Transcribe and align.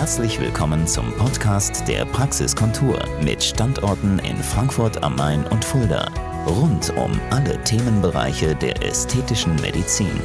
Herzlich 0.00 0.40
willkommen 0.40 0.86
zum 0.86 1.14
Podcast 1.18 1.86
der 1.86 2.06
Praxiskontur 2.06 2.98
mit 3.22 3.44
Standorten 3.44 4.18
in 4.20 4.34
Frankfurt 4.38 5.02
am 5.02 5.14
Main 5.14 5.46
und 5.48 5.62
Fulda. 5.62 6.10
Rund 6.46 6.88
um 6.96 7.20
alle 7.28 7.62
Themenbereiche 7.64 8.54
der 8.54 8.82
ästhetischen 8.82 9.56
Medizin. 9.56 10.18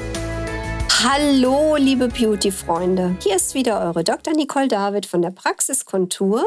Hallo, 1.03 1.75
liebe 1.75 2.07
Beauty-Freunde. 2.07 3.17
Hier 3.19 3.35
ist 3.35 3.53
wieder 3.53 3.81
eure 3.81 4.05
Dr. 4.05 4.33
Nicole 4.33 4.69
David 4.69 5.07
von 5.07 5.21
der 5.21 5.31
Praxiskontur. 5.31 6.41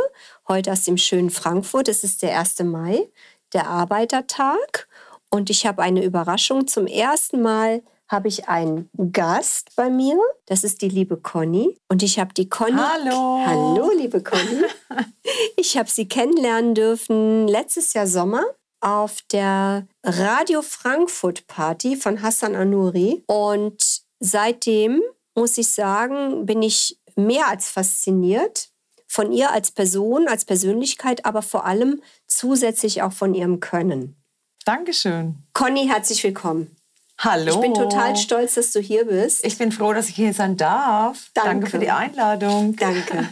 Heute 0.48 0.72
aus 0.72 0.84
dem 0.84 0.96
schönen 0.96 1.28
Frankfurt. 1.28 1.88
Es 1.88 2.04
ist 2.04 2.22
der 2.22 2.38
1. 2.38 2.60
Mai, 2.60 3.10
der 3.52 3.66
Arbeitertag. 3.66 4.88
Und 5.28 5.50
ich 5.50 5.66
habe 5.66 5.82
eine 5.82 6.02
Überraschung. 6.02 6.66
Zum 6.66 6.86
ersten 6.86 7.42
Mal 7.42 7.82
habe 8.08 8.28
ich 8.28 8.48
einen 8.48 8.90
Gast 9.12 9.76
bei 9.76 9.90
mir. 9.90 10.18
Das 10.46 10.64
ist 10.64 10.82
die 10.82 10.88
liebe 10.88 11.18
Conny. 11.18 11.78
Und 11.88 12.02
ich 12.02 12.18
habe 12.18 12.32
die 12.34 12.48
Conny. 12.48 12.76
Hallo. 12.76 13.44
Hallo, 13.46 13.90
liebe 13.96 14.22
Conny. 14.22 14.64
ich 15.56 15.76
habe 15.76 15.90
sie 15.90 16.08
kennenlernen 16.08 16.74
dürfen 16.74 17.46
letztes 17.46 17.92
Jahr 17.92 18.06
Sommer 18.06 18.42
auf 18.80 19.22
der 19.30 19.86
Radio 20.04 20.62
Frankfurt 20.62 21.46
Party 21.46 21.96
von 21.96 22.22
Hassan 22.22 22.54
Anouri. 22.54 23.22
Und 23.26 24.02
seitdem, 24.20 25.02
muss 25.34 25.58
ich 25.58 25.70
sagen, 25.70 26.46
bin 26.46 26.62
ich 26.62 26.98
mehr 27.16 27.48
als 27.48 27.68
fasziniert 27.68 28.70
von 29.10 29.32
ihr 29.32 29.50
als 29.50 29.70
Person, 29.70 30.28
als 30.28 30.44
Persönlichkeit, 30.44 31.24
aber 31.24 31.42
vor 31.42 31.64
allem 31.64 32.02
zusätzlich 32.26 33.02
auch 33.02 33.12
von 33.12 33.34
ihrem 33.34 33.58
Können. 33.58 34.16
Dankeschön. 34.64 35.36
Conny, 35.54 35.88
herzlich 35.88 36.22
willkommen. 36.22 36.77
Hallo. 37.18 37.54
Ich 37.54 37.60
bin 37.60 37.74
total 37.74 38.16
stolz, 38.16 38.54
dass 38.54 38.70
du 38.70 38.80
hier 38.80 39.04
bist. 39.06 39.44
Ich 39.44 39.58
bin 39.58 39.72
froh, 39.72 39.92
dass 39.92 40.08
ich 40.08 40.14
hier 40.14 40.32
sein 40.32 40.56
darf. 40.56 41.30
Danke. 41.34 41.50
Danke 41.50 41.66
für 41.70 41.78
die 41.80 41.90
Einladung. 41.90 42.76
Danke. 42.76 43.28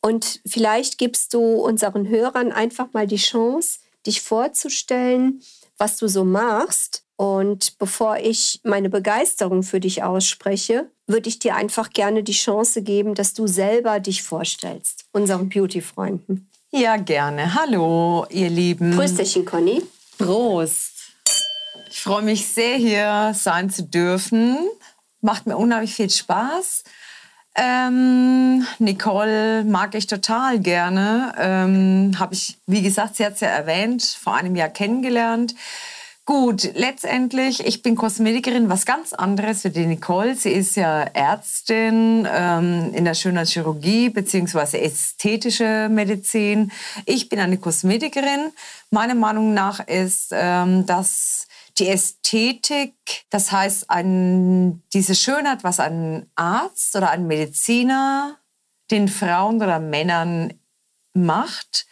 Und 0.00 0.40
vielleicht 0.46 0.96
gibst 0.96 1.34
du 1.34 1.40
unseren 1.40 2.08
Hörern 2.08 2.50
einfach 2.50 2.88
mal 2.92 3.06
die 3.06 3.16
Chance, 3.16 3.78
dich 4.06 4.22
vorzustellen, 4.22 5.42
was 5.76 5.98
du 5.98 6.08
so 6.08 6.24
machst. 6.24 7.04
Und 7.16 7.78
bevor 7.78 8.16
ich 8.16 8.60
meine 8.64 8.90
Begeisterung 8.90 9.62
für 9.62 9.80
dich 9.80 10.02
ausspreche, 10.02 10.90
würde 11.06 11.28
ich 11.28 11.38
dir 11.38 11.56
einfach 11.56 11.90
gerne 11.90 12.22
die 12.22 12.32
Chance 12.32 12.82
geben, 12.82 13.14
dass 13.14 13.34
du 13.34 13.46
selber 13.46 14.00
dich 14.00 14.22
vorstellst, 14.22 15.04
unseren 15.12 15.48
Beauty-Freunden. 15.48 16.50
Ja, 16.70 16.96
gerne. 16.96 17.54
Hallo, 17.54 18.26
ihr 18.30 18.50
Lieben. 18.50 18.96
Grüß 18.96 19.14
dich, 19.14 19.46
Conny. 19.46 19.82
Prost. 20.18 20.93
Ich 21.94 22.02
freue 22.02 22.22
mich 22.22 22.48
sehr, 22.48 22.74
hier 22.74 23.30
sein 23.34 23.70
zu 23.70 23.84
dürfen. 23.84 24.58
Macht 25.20 25.46
mir 25.46 25.56
unheimlich 25.56 25.94
viel 25.94 26.10
Spaß. 26.10 26.82
Ähm, 27.54 28.66
Nicole 28.80 29.62
mag 29.62 29.94
ich 29.94 30.08
total 30.08 30.58
gerne. 30.58 31.32
Ähm, 31.38 32.16
Habe 32.18 32.34
ich, 32.34 32.58
wie 32.66 32.82
gesagt, 32.82 33.14
sie 33.14 33.24
hat 33.24 33.34
es 33.34 33.40
ja 33.40 33.48
erwähnt, 33.48 34.02
vor 34.02 34.34
einem 34.34 34.56
Jahr 34.56 34.70
kennengelernt. 34.70 35.54
Gut, 36.26 36.68
letztendlich, 36.74 37.64
ich 37.64 37.82
bin 37.82 37.94
Kosmetikerin, 37.94 38.68
was 38.68 38.86
ganz 38.86 39.12
anderes 39.12 39.62
für 39.62 39.70
die 39.70 39.86
Nicole. 39.86 40.34
Sie 40.34 40.50
ist 40.50 40.74
ja 40.74 41.02
Ärztin 41.02 42.26
ähm, 42.28 42.90
in 42.92 43.04
der 43.04 43.14
Schönheitschirurgie 43.14 44.08
bzw. 44.08 44.78
ästhetische 44.78 45.88
Medizin. 45.88 46.72
Ich 47.06 47.28
bin 47.28 47.38
eine 47.38 47.56
Kosmetikerin. 47.56 48.50
Meiner 48.90 49.14
Meinung 49.14 49.54
nach 49.54 49.86
ist, 49.86 50.30
ähm, 50.32 50.86
dass 50.86 51.46
die 51.78 51.88
Ästhetik, 51.88 52.94
das 53.30 53.50
heißt 53.50 53.90
ein, 53.90 54.82
diese 54.92 55.14
Schönheit, 55.14 55.64
was 55.64 55.80
ein 55.80 56.30
Arzt 56.36 56.94
oder 56.96 57.10
ein 57.10 57.26
Mediziner 57.26 58.38
den 58.90 59.08
Frauen 59.08 59.56
oder 59.56 59.80
Männern 59.80 60.54
macht, 61.14 61.86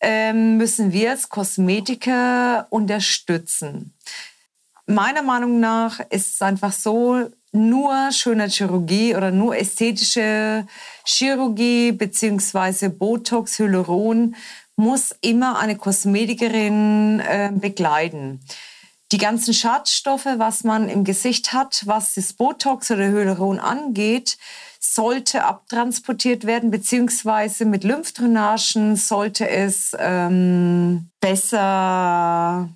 ähm, 0.00 0.56
müssen 0.56 0.92
wir 0.92 1.10
als 1.10 1.28
Kosmetiker 1.28 2.66
unterstützen. 2.70 3.94
Meiner 4.86 5.22
Meinung 5.22 5.60
nach 5.60 6.00
ist 6.10 6.34
es 6.34 6.42
einfach 6.42 6.72
so, 6.72 7.30
nur 7.52 8.10
Schönheitschirurgie 8.10 9.14
oder 9.14 9.30
nur 9.30 9.56
ästhetische 9.56 10.66
Chirurgie 11.04 11.92
beziehungsweise 11.92 12.88
Botox, 12.88 13.58
Hyaluron 13.58 14.34
muss 14.76 15.14
immer 15.20 15.58
eine 15.58 15.76
Kosmetikerin 15.76 17.20
äh, 17.20 17.52
begleiten. 17.54 18.40
Die 19.12 19.18
ganzen 19.18 19.52
Schadstoffe, 19.52 20.26
was 20.36 20.64
man 20.64 20.88
im 20.88 21.04
Gesicht 21.04 21.52
hat, 21.52 21.82
was 21.84 22.14
das 22.14 22.32
Botox 22.32 22.90
oder 22.90 23.08
Hyaluron 23.08 23.58
angeht, 23.58 24.38
sollte 24.80 25.44
abtransportiert 25.44 26.46
werden, 26.46 26.70
beziehungsweise 26.70 27.66
mit 27.66 27.84
Lymphdrainagen 27.84 28.96
sollte 28.96 29.48
es 29.48 29.94
ähm, 29.98 31.10
besser 31.20 32.70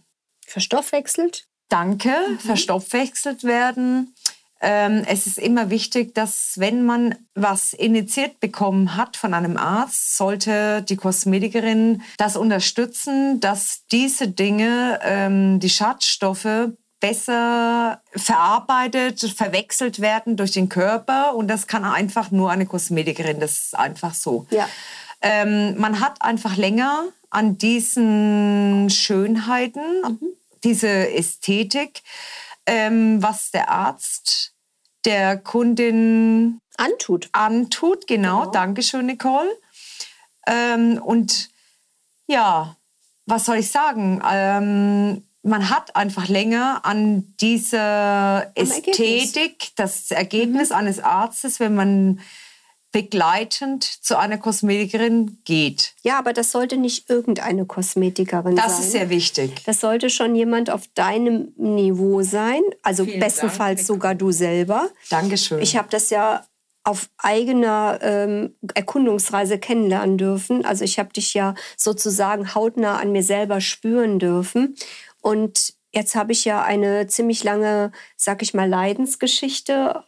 verstoffwechselt. 0.47 1.49
Danke, 1.71 2.15
mhm. 2.29 2.39
verstoffwechselt 2.39 3.43
werden. 3.43 4.15
Ähm, 4.61 5.05
es 5.06 5.27
ist 5.27 5.39
immer 5.39 5.69
wichtig, 5.69 6.15
dass 6.15 6.55
wenn 6.56 6.84
man 6.84 7.15
was 7.34 7.75
initiiert 7.75 8.41
bekommen 8.41 8.97
hat 8.97 9.17
von 9.17 9.34
einem 9.34 9.56
Arzt, 9.56 10.17
sollte 10.17 10.83
die 10.83 10.97
Kosmetikerin 10.97 12.03
das 12.17 12.37
unterstützen, 12.37 13.39
dass 13.41 13.83
diese 13.93 14.28
Dinge, 14.28 14.99
ähm, 15.03 15.61
die 15.61 15.69
Schadstoffe 15.69 16.71
besser 17.00 18.00
verarbeitet, 18.15 19.21
verwechselt 19.37 20.00
werden 20.00 20.37
durch 20.37 20.53
den 20.53 20.71
Körper 20.71 21.34
und 21.34 21.49
das 21.49 21.67
kann 21.67 21.84
einfach 21.84 22.31
nur 22.31 22.50
eine 22.50 22.65
Kosmetikerin, 22.65 23.38
das 23.38 23.53
ist 23.53 23.78
einfach 23.78 24.15
so. 24.15 24.47
Ja. 24.50 24.67
Ähm, 25.21 25.78
man 25.78 26.00
hat 26.00 26.23
einfach 26.23 26.56
länger 26.56 27.05
an 27.28 27.59
diesen 27.59 28.88
Schönheiten, 28.88 30.03
mhm. 30.03 30.19
diese 30.65 30.88
Ästhetik, 30.88 32.03
ähm, 32.66 33.22
was 33.22 33.50
der 33.50 33.71
Arzt 33.71 34.53
der 35.04 35.38
Kundin 35.38 36.60
antut. 36.77 37.28
Antut, 37.32 38.06
genau. 38.06 38.41
genau. 38.41 38.50
Dankeschön, 38.50 39.06
Nicole. 39.06 39.49
Ähm, 40.47 41.00
und 41.03 41.50
ja, 42.26 42.76
was 43.26 43.44
soll 43.44 43.59
ich 43.59 43.71
sagen? 43.71 44.22
Ähm, 44.28 45.22
man 45.43 45.71
hat 45.71 45.94
einfach 45.94 46.28
länger 46.28 46.81
an 46.84 47.34
dieser 47.41 48.50
Ästhetik, 48.56 48.99
Ergebnis. 48.99 49.75
das 49.76 50.10
Ergebnis 50.10 50.71
mhm. 50.71 50.76
eines 50.76 51.00
Arztes, 51.00 51.60
wenn 51.60 51.75
man 51.75 52.21
begleitend 52.97 53.84
zu 53.84 54.19
einer 54.19 54.39
Kosmetikerin 54.39 55.37
geht. 55.45 55.93
Ja, 56.03 56.19
aber 56.19 56.33
das 56.33 56.51
sollte 56.51 56.79
nicht 56.79 57.11
irgendeine 57.11 57.67
Kosmetikerin 57.67 58.57
das 58.57 58.65
sein. 58.65 58.77
Das 58.79 58.87
ist 58.87 58.93
sehr 58.93 59.11
wichtig. 59.11 59.65
Das 59.67 59.81
sollte 59.81 60.09
schon 60.09 60.34
jemand 60.34 60.71
auf 60.71 60.89
deinem 60.95 61.53
Niveau 61.59 62.23
sein, 62.23 62.62
also 62.83 63.05
Vielen 63.05 63.21
bestenfalls 63.21 63.81
Dank. 63.81 63.87
sogar 63.87 64.15
du 64.15 64.31
selber. 64.31 64.89
Dankeschön. 65.11 65.61
Ich 65.61 65.77
habe 65.77 65.89
das 65.91 66.09
ja 66.09 66.47
auf 66.85 67.11
eigener 67.19 67.99
ähm, 68.01 68.55
Erkundungsreise 68.73 69.59
kennenlernen 69.59 70.17
dürfen. 70.17 70.65
Also 70.65 70.83
ich 70.83 70.99
habe 70.99 71.12
dich 71.12 71.35
ja 71.35 71.55
sozusagen 71.77 72.55
hautnah 72.55 72.97
an 72.97 73.12
mir 73.12 73.23
selber 73.23 73.61
spüren 73.61 74.19
dürfen. 74.19 74.75
Und 75.21 75.75
jetzt 75.93 76.15
habe 76.15 76.33
ich 76.33 76.47
ja 76.47 76.62
eine 76.62 77.09
ziemlich 77.09 77.45
lange, 77.45 77.93
sag 78.17 78.41
ich 78.41 78.55
mal, 78.55 78.69
Leidensgeschichte. 78.69 80.03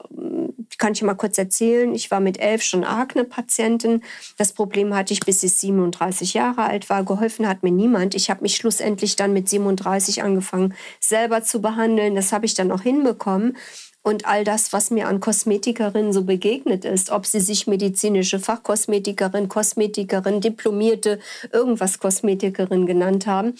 Kann 0.79 0.93
ich 0.93 1.03
mal 1.03 1.15
kurz 1.15 1.37
erzählen. 1.39 1.93
Ich 1.93 2.11
war 2.11 2.21
mit 2.21 2.39
elf 2.39 2.63
schon 2.63 2.85
Akne-Patientin. 2.85 4.03
Das 4.37 4.53
Problem 4.53 4.95
hatte 4.95 5.13
ich, 5.13 5.21
bis 5.21 5.43
ich 5.43 5.57
37 5.57 6.35
Jahre 6.35 6.63
alt 6.63 6.89
war. 6.89 7.05
Geholfen 7.05 7.49
hat 7.49 7.65
mir 7.65 7.73
niemand. 7.73 8.15
Ich 8.15 8.31
habe 8.31 8.43
mich 8.43 8.57
schlussendlich 8.57 9.17
dann 9.17 9.33
mit 9.33 9.49
37 9.49 10.23
angefangen, 10.23 10.75
selber 11.01 11.43
zu 11.43 11.61
behandeln. 11.61 12.15
Das 12.15 12.33
habe 12.33 12.47
ich 12.47 12.55
dann 12.55 12.71
auch 12.71 12.83
hinbekommen. 12.83 13.57
Und 14.03 14.27
all 14.27 14.45
das, 14.45 14.73
was 14.73 14.91
mir 14.91 15.09
an 15.09 15.21
Kosmetikerinnen 15.21 16.13
so 16.13 16.23
begegnet 16.23 16.85
ist, 16.85 17.11
ob 17.11 17.27
sie 17.27 17.41
sich 17.41 17.67
medizinische 17.67 18.39
Fachkosmetikerin, 18.39 19.49
Kosmetikerin, 19.49 20.41
diplomierte, 20.41 21.19
irgendwas 21.53 21.99
Kosmetikerin 21.99 22.87
genannt 22.87 23.27
haben, 23.27 23.55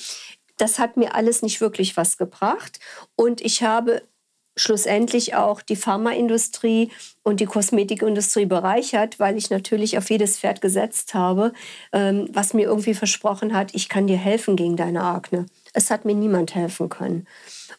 das 0.57 0.79
hat 0.79 0.97
mir 0.97 1.15
alles 1.15 1.43
nicht 1.43 1.61
wirklich 1.61 1.97
was 1.97 2.17
gebracht. 2.17 2.79
Und 3.17 3.41
ich 3.41 3.63
habe 3.63 4.03
schlussendlich 4.59 5.35
auch 5.35 5.63
die 5.63 5.77
Pharmaindustrie 5.77 6.91
und 7.23 7.41
die 7.41 7.47
Kosmetikindustrie 7.47 8.47
bereichert, 8.47 9.19
weil 9.19 9.37
ich 9.37 9.51
natürlich 9.51 9.97
auf 9.97 10.11
jedes 10.11 10.39
Pferd 10.39 10.61
gesetzt 10.61 11.15
habe, 11.15 11.53
ähm, 11.93 12.29
was 12.33 12.55
mir 12.55 12.67
irgendwie 12.67 12.95
versprochen 12.95 13.55
hat, 13.55 13.75
ich 13.75 13.89
kann 13.89 14.07
dir 14.07 14.17
helfen 14.17 14.57
gegen 14.57 14.77
deine 14.77 15.03
Akne. 15.03 15.47
Es 15.73 15.91
hat 15.91 16.05
mir 16.05 16.15
niemand 16.15 16.55
helfen 16.55 16.89
können. 16.89 17.27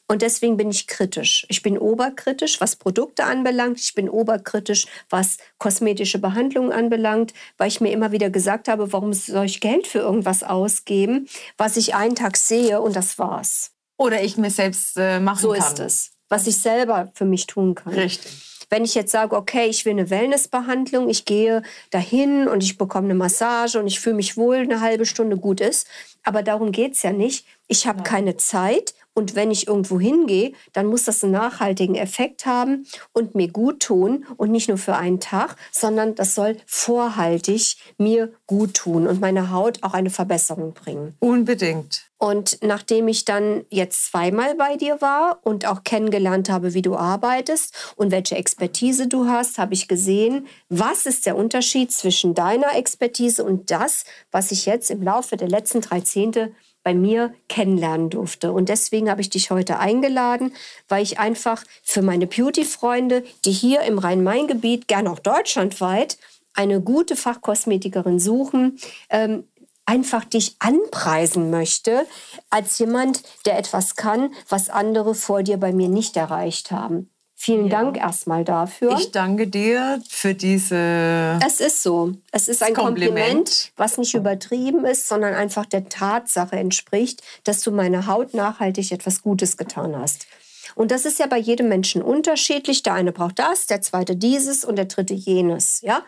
Und 0.07 0.21
deswegen 0.21 0.57
bin 0.57 0.69
ich 0.69 0.87
kritisch. 0.87 1.45
Ich 1.49 1.61
bin 1.61 1.77
oberkritisch, 1.77 2.61
was 2.61 2.75
Produkte 2.75 3.25
anbelangt. 3.25 3.79
Ich 3.79 3.93
bin 3.93 4.09
oberkritisch, 4.09 4.87
was 5.09 5.37
kosmetische 5.57 6.19
Behandlungen 6.19 6.71
anbelangt, 6.71 7.33
weil 7.57 7.67
ich 7.67 7.81
mir 7.81 7.91
immer 7.91 8.11
wieder 8.11 8.29
gesagt 8.29 8.67
habe, 8.67 8.93
warum 8.93 9.13
soll 9.13 9.45
ich 9.45 9.61
Geld 9.61 9.87
für 9.87 9.99
irgendwas 9.99 10.43
ausgeben, 10.43 11.27
was 11.57 11.77
ich 11.77 11.95
einen 11.95 12.15
Tag 12.15 12.37
sehe 12.37 12.81
und 12.81 12.95
das 12.95 13.19
war's. 13.19 13.71
Oder 13.97 14.23
ich 14.23 14.37
mir 14.37 14.49
selbst 14.49 14.97
äh, 14.97 15.19
machen 15.19 15.41
so 15.41 15.51
kann. 15.51 15.61
So 15.61 15.67
ist 15.67 15.79
es. 15.79 16.11
Was 16.29 16.47
ich 16.47 16.57
selber 16.57 17.11
für 17.13 17.25
mich 17.25 17.47
tun 17.47 17.75
kann. 17.75 17.93
Richtig. 17.93 18.31
Wenn 18.69 18.85
ich 18.85 18.93
jetzt 18.93 19.11
sage, 19.11 19.35
okay, 19.35 19.65
ich 19.65 19.85
will 19.85 19.93
eine 19.93 20.11
Wellnessbehandlung, 20.11 21.09
ich 21.09 21.25
gehe 21.25 21.63
dahin 21.89 22.47
und 22.47 22.63
ich 22.63 22.77
bekomme 22.77 23.05
eine 23.05 23.15
Massage 23.15 23.79
und 23.79 23.87
ich 23.87 23.99
fühle 23.99 24.15
mich 24.15 24.37
wohl, 24.37 24.57
eine 24.57 24.79
halbe 24.79 25.07
Stunde 25.07 25.37
gut 25.37 25.59
ist. 25.59 25.87
Aber 26.23 26.43
darum 26.43 26.71
geht 26.71 26.93
es 26.93 27.01
ja 27.01 27.11
nicht. 27.11 27.45
Ich 27.71 27.85
habe 27.85 28.01
keine 28.01 28.35
Zeit 28.35 28.95
und 29.13 29.35
wenn 29.35 29.51
ich 29.51 29.67
irgendwo 29.67 29.99
hingehe, 29.99 30.53
dann 30.73 30.87
muss 30.87 31.03
das 31.03 31.23
einen 31.23 31.33
nachhaltigen 31.33 31.95
Effekt 31.95 32.45
haben 32.47 32.87
und 33.13 33.35
mir 33.35 33.47
gut 33.49 33.81
tun 33.81 34.25
und 34.37 34.49
nicht 34.49 34.69
nur 34.69 34.77
für 34.77 34.95
einen 34.95 35.19
Tag, 35.19 35.55
sondern 35.71 36.15
das 36.15 36.33
soll 36.35 36.57
vorhaltig 36.65 37.77
mir 37.97 38.31
gut 38.47 38.73
tun 38.73 39.07
und 39.07 39.21
meine 39.21 39.51
Haut 39.51 39.83
auch 39.83 39.93
eine 39.93 40.09
Verbesserung 40.09 40.73
bringen. 40.73 41.15
Unbedingt. 41.19 42.09
Und 42.17 42.59
nachdem 42.63 43.07
ich 43.07 43.23
dann 43.23 43.65
jetzt 43.69 44.07
zweimal 44.11 44.55
bei 44.55 44.75
dir 44.75 44.99
war 44.99 45.39
und 45.43 45.65
auch 45.65 45.83
kennengelernt 45.83 46.49
habe, 46.49 46.73
wie 46.73 46.81
du 46.81 46.95
arbeitest 46.95 47.93
und 47.97 48.11
welche 48.11 48.35
Expertise 48.35 49.07
du 49.07 49.27
hast, 49.27 49.57
habe 49.57 49.73
ich 49.73 49.87
gesehen, 49.87 50.47
was 50.69 51.05
ist 51.05 51.25
der 51.25 51.37
Unterschied 51.37 51.91
zwischen 51.91 52.33
deiner 52.35 52.75
Expertise 52.75 53.43
und 53.43 53.69
das, 53.69 54.05
was 54.31 54.51
ich 54.51 54.65
jetzt 54.65 54.91
im 54.91 55.03
Laufe 55.03 55.37
der 55.37 55.49
letzten 55.49 55.81
drei 55.81 56.01
Zehnte 56.01 56.51
bei 56.89 56.95
mir 56.95 57.35
kennenlernen 57.49 58.09
durfte. 58.09 58.51
Und 58.51 58.67
deswegen 58.67 59.11
habe 59.11 59.21
ich 59.21 59.29
dich 59.29 59.51
heute 59.51 59.77
eingeladen, 59.77 60.55
weil 60.87 61.03
ich 61.03 61.19
einfach 61.19 61.63
für 61.83 62.01
meine 62.01 62.25
Beauty-Freunde, 62.25 63.23
die 63.45 63.51
hier 63.51 63.81
im 63.81 63.99
Rhein-Main-Gebiet, 63.99 64.87
gerne 64.87 65.11
auch 65.11 65.19
deutschlandweit, 65.19 66.17
eine 66.55 66.81
gute 66.81 67.15
Fachkosmetikerin 67.15 68.19
suchen, 68.19 68.79
ähm, 69.11 69.43
einfach 69.85 70.25
dich 70.25 70.55
anpreisen 70.57 71.51
möchte 71.51 72.07
als 72.49 72.79
jemand, 72.79 73.21
der 73.45 73.59
etwas 73.59 73.95
kann, 73.95 74.33
was 74.47 74.71
andere 74.71 75.13
vor 75.13 75.43
dir 75.43 75.57
bei 75.57 75.73
mir 75.73 75.89
nicht 75.89 76.17
erreicht 76.17 76.71
haben. 76.71 77.11
Vielen 77.41 77.67
ja. 77.67 77.81
Dank 77.81 77.95
erstmal 77.95 78.43
dafür. 78.43 78.97
Ich 78.99 79.11
danke 79.11 79.47
dir 79.47 80.01
für 80.09 80.33
diese. 80.35 81.39
Es 81.41 81.61
ist 81.61 81.81
so. 81.81 82.11
Es 82.33 82.49
ist 82.49 82.61
ein 82.61 82.73
Kompliment. 82.73 83.15
Kompliment, 83.15 83.71
was 83.77 83.97
nicht 83.97 84.13
übertrieben 84.13 84.83
ist, 84.83 85.07
sondern 85.07 85.33
einfach 85.33 85.65
der 85.65 85.87
Tatsache 85.87 86.57
entspricht, 86.57 87.23
dass 87.45 87.61
du 87.61 87.71
meiner 87.71 88.07
Haut 88.07 88.33
nachhaltig 88.33 88.91
etwas 88.91 89.21
Gutes 89.21 89.55
getan 89.55 89.97
hast. 89.97 90.27
Und 90.75 90.91
das 90.91 91.05
ist 91.05 91.17
ja 91.17 91.27
bei 91.27 91.37
jedem 91.37 91.69
Menschen 91.69 92.01
unterschiedlich. 92.01 92.83
Der 92.83 92.93
eine 92.93 93.13
braucht 93.13 93.39
das, 93.39 93.67
der 93.67 93.81
zweite 93.81 94.17
dieses 94.17 94.65
und 94.65 94.75
der 94.75 94.85
dritte 94.85 95.13
jenes. 95.13 95.79
Ja? 95.79 96.03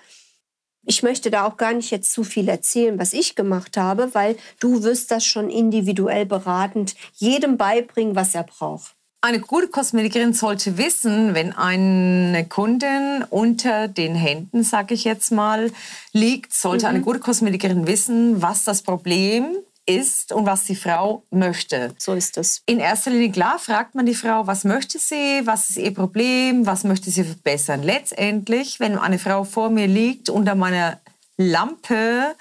Ich 0.84 1.02
möchte 1.02 1.32
da 1.32 1.48
auch 1.48 1.56
gar 1.56 1.72
nicht 1.72 1.92
jetzt 1.92 2.12
zu 2.12 2.26
viel 2.26 2.50
erzählen, 2.50 3.00
was 3.00 3.14
ich 3.14 3.36
gemacht 3.36 3.78
habe, 3.78 4.14
weil 4.14 4.36
du 4.60 4.84
wirst 4.84 5.12
das 5.12 5.26
schon 5.26 5.50
individuell 5.50 6.26
beratend 6.26 6.96
jedem 7.14 7.56
beibringen, 7.56 8.18
was 8.18 8.36
er 8.36 8.44
braucht. 8.44 8.98
Eine 9.24 9.40
gute 9.40 9.68
Kosmetikerin 9.68 10.34
sollte 10.34 10.80
wissen, 10.80 11.36
wenn 11.36 11.54
eine 11.54 12.44
Kundin 12.50 13.24
unter 13.30 13.88
den 13.88 14.16
Händen, 14.16 14.64
sage 14.64 14.96
ich 14.96 15.04
jetzt 15.04 15.32
mal, 15.32 15.72
liegt, 16.12 16.54
sollte 16.54 16.86
mhm. 16.86 16.90
eine 16.90 17.02
gute 17.02 17.20
Kosmetikerin 17.20 17.86
wissen, 17.86 18.42
was 18.42 18.64
das 18.64 18.82
Problem 18.82 19.58
ist 19.86 20.32
und 20.32 20.48
was 20.48 20.64
die 20.64 20.76
Frau 20.76 21.24
möchte. 21.30 21.94
So 22.00 22.14
ist 22.14 22.36
es. 22.40 22.64
In 22.66 22.80
erster 22.80 23.12
Linie, 23.12 23.32
klar, 23.32 23.60
fragt 23.60 23.94
man 23.94 24.08
die 24.08 24.16
Frau, 24.16 24.48
was 24.48 24.64
möchte 24.64 24.98
sie, 24.98 25.42
was 25.44 25.70
ist 25.70 25.78
ihr 25.78 25.94
Problem, 25.94 26.66
was 26.66 26.84
möchte 26.84 27.12
sie 27.12 27.24
verbessern. 27.24 27.84
Letztendlich, 27.84 28.80
wenn 28.80 28.98
eine 28.98 29.20
Frau 29.20 29.44
vor 29.44 29.70
mir 29.70 29.86
liegt, 29.86 30.30
unter 30.30 30.56
meiner 30.56 31.00
Lampe, 31.38 32.36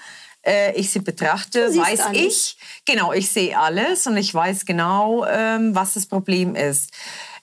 äh, 0.45 0.73
ich 0.73 0.91
sie 0.91 0.99
betrachte, 0.99 1.75
weiß 1.75 2.01
alles. 2.01 2.17
ich, 2.21 2.57
genau, 2.85 3.13
ich 3.13 3.29
sehe 3.31 3.57
alles 3.57 4.07
und 4.07 4.17
ich 4.17 4.33
weiß 4.33 4.65
genau, 4.65 5.25
ähm, 5.25 5.75
was 5.75 5.93
das 5.93 6.05
Problem 6.05 6.55
ist. 6.55 6.91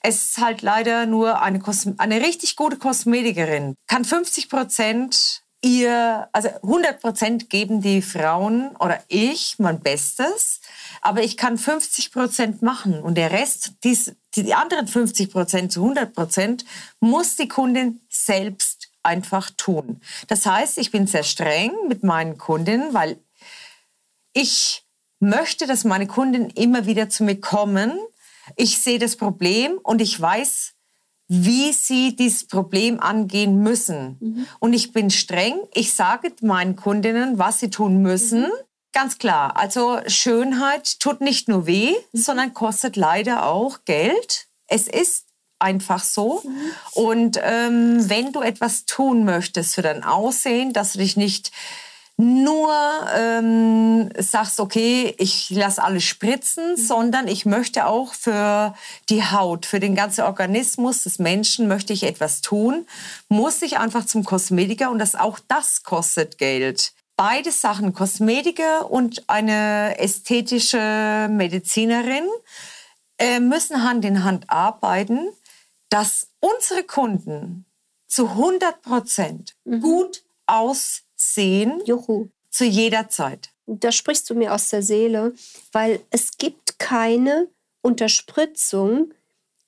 Es 0.01 0.29
ist 0.29 0.37
halt 0.37 0.61
leider 0.61 1.05
nur 1.05 1.41
eine, 1.41 1.59
Kosme 1.59 1.95
eine 1.97 2.21
richtig 2.21 2.55
gute 2.55 2.77
Kosmetikerin, 2.77 3.75
kann 3.87 4.05
50 4.05 4.49
Prozent 4.49 5.43
ihr, 5.61 6.29
also 6.31 6.49
100 6.63 7.01
Prozent 7.01 7.49
geben 7.49 7.81
die 7.81 8.01
Frauen 8.01 8.75
oder 8.77 9.03
ich 9.07 9.55
mein 9.57 9.81
Bestes, 9.81 10.61
aber 11.01 11.21
ich 11.23 11.37
kann 11.37 11.57
50 11.57 12.11
Prozent 12.11 12.61
machen 12.61 13.01
und 13.01 13.15
der 13.15 13.31
Rest, 13.31 13.73
dies, 13.83 14.15
die 14.35 14.53
anderen 14.53 14.87
50 14.87 15.31
Prozent 15.31 15.71
zu 15.71 15.81
100 15.81 16.13
Prozent, 16.13 16.65
muss 16.99 17.35
die 17.35 17.47
Kundin 17.47 17.99
selbst 18.09 18.68
einfach 19.03 19.49
tun. 19.51 20.01
Das 20.27 20.45
heißt, 20.45 20.77
ich 20.77 20.91
bin 20.91 21.07
sehr 21.07 21.23
streng 21.23 21.71
mit 21.87 22.03
meinen 22.03 22.37
Kundinnen, 22.37 22.93
weil 22.93 23.19
ich 24.33 24.85
möchte, 25.19 25.67
dass 25.67 25.83
meine 25.83 26.07
Kundinnen 26.07 26.49
immer 26.51 26.85
wieder 26.85 27.09
zu 27.09 27.23
mir 27.23 27.39
kommen. 27.39 27.99
Ich 28.55 28.79
sehe 28.79 28.99
das 28.99 29.15
Problem 29.15 29.77
und 29.83 30.01
ich 30.01 30.19
weiß, 30.19 30.73
wie 31.27 31.71
sie 31.73 32.15
dieses 32.15 32.47
Problem 32.47 32.99
angehen 32.99 33.61
müssen. 33.61 34.17
Mhm. 34.19 34.47
Und 34.59 34.73
ich 34.73 34.91
bin 34.91 35.11
streng. 35.11 35.59
Ich 35.73 35.93
sage 35.93 36.33
meinen 36.41 36.75
Kundinnen, 36.75 37.37
was 37.37 37.59
sie 37.59 37.69
tun 37.69 38.01
müssen. 38.01 38.41
Mhm. 38.41 38.51
Ganz 38.93 39.19
klar. 39.19 39.55
Also 39.55 39.99
Schönheit 40.07 40.99
tut 40.99 41.21
nicht 41.21 41.47
nur 41.47 41.67
weh, 41.67 41.91
mhm. 41.91 42.19
sondern 42.19 42.53
kostet 42.55 42.95
leider 42.95 43.45
auch 43.45 43.85
Geld. 43.85 44.47
Es 44.67 44.87
ist 44.87 45.28
einfach 45.59 46.03
so. 46.03 46.41
Mhm. 46.43 46.71
Und 46.93 47.39
ähm, 47.43 48.09
wenn 48.09 48.31
du 48.31 48.41
etwas 48.41 48.85
tun 48.85 49.25
möchtest 49.25 49.75
für 49.75 49.81
dein 49.81 50.03
Aussehen, 50.03 50.73
dass 50.73 50.93
du 50.93 50.99
dich 50.99 51.17
nicht 51.17 51.51
nur 52.21 52.69
ähm, 53.15 54.09
sagst, 54.17 54.59
okay, 54.59 55.15
ich 55.19 55.49
lasse 55.51 55.81
alles 55.81 56.03
spritzen, 56.03 56.71
mhm. 56.71 56.75
sondern 56.77 57.27
ich 57.29 57.45
möchte 57.45 57.85
auch 57.85 58.13
für 58.13 58.75
die 59.07 59.23
Haut, 59.23 59.65
für 59.65 59.79
den 59.79 59.95
ganzen 59.95 60.25
Organismus 60.25 61.03
des 61.03 61.17
Menschen 61.17 61.69
möchte 61.69 61.93
ich 61.93 62.03
etwas 62.03 62.41
tun, 62.41 62.85
muss 63.29 63.61
ich 63.61 63.77
einfach 63.77 64.05
zum 64.05 64.25
Kosmetiker 64.25 64.91
und 64.91 64.99
das 64.99 65.15
auch 65.15 65.39
das 65.47 65.83
kostet 65.83 66.37
Geld. 66.37 66.91
Beide 67.15 67.51
Sachen, 67.51 67.93
Kosmetiker 67.93 68.91
und 68.91 69.29
eine 69.29 69.97
ästhetische 69.97 71.29
Medizinerin, 71.31 72.25
äh, 73.17 73.39
müssen 73.39 73.83
Hand 73.83 74.03
in 74.03 74.25
Hand 74.25 74.49
arbeiten 74.49 75.29
dass 75.89 76.29
unsere 76.39 76.83
Kunden 76.83 77.65
zu 78.07 78.29
100 78.29 78.81
Prozent 78.81 79.55
mhm. 79.65 79.81
gut 79.81 80.23
aussehen 80.45 81.81
Juhu. 81.85 82.29
zu 82.49 82.65
jeder 82.65 83.09
Zeit. 83.09 83.49
Da 83.65 83.91
sprichst 83.91 84.29
du 84.29 84.35
mir 84.35 84.53
aus 84.53 84.69
der 84.69 84.81
Seele, 84.81 85.33
weil 85.71 86.01
es 86.09 86.37
gibt 86.37 86.79
keine 86.79 87.49
Unterspritzung, 87.81 89.13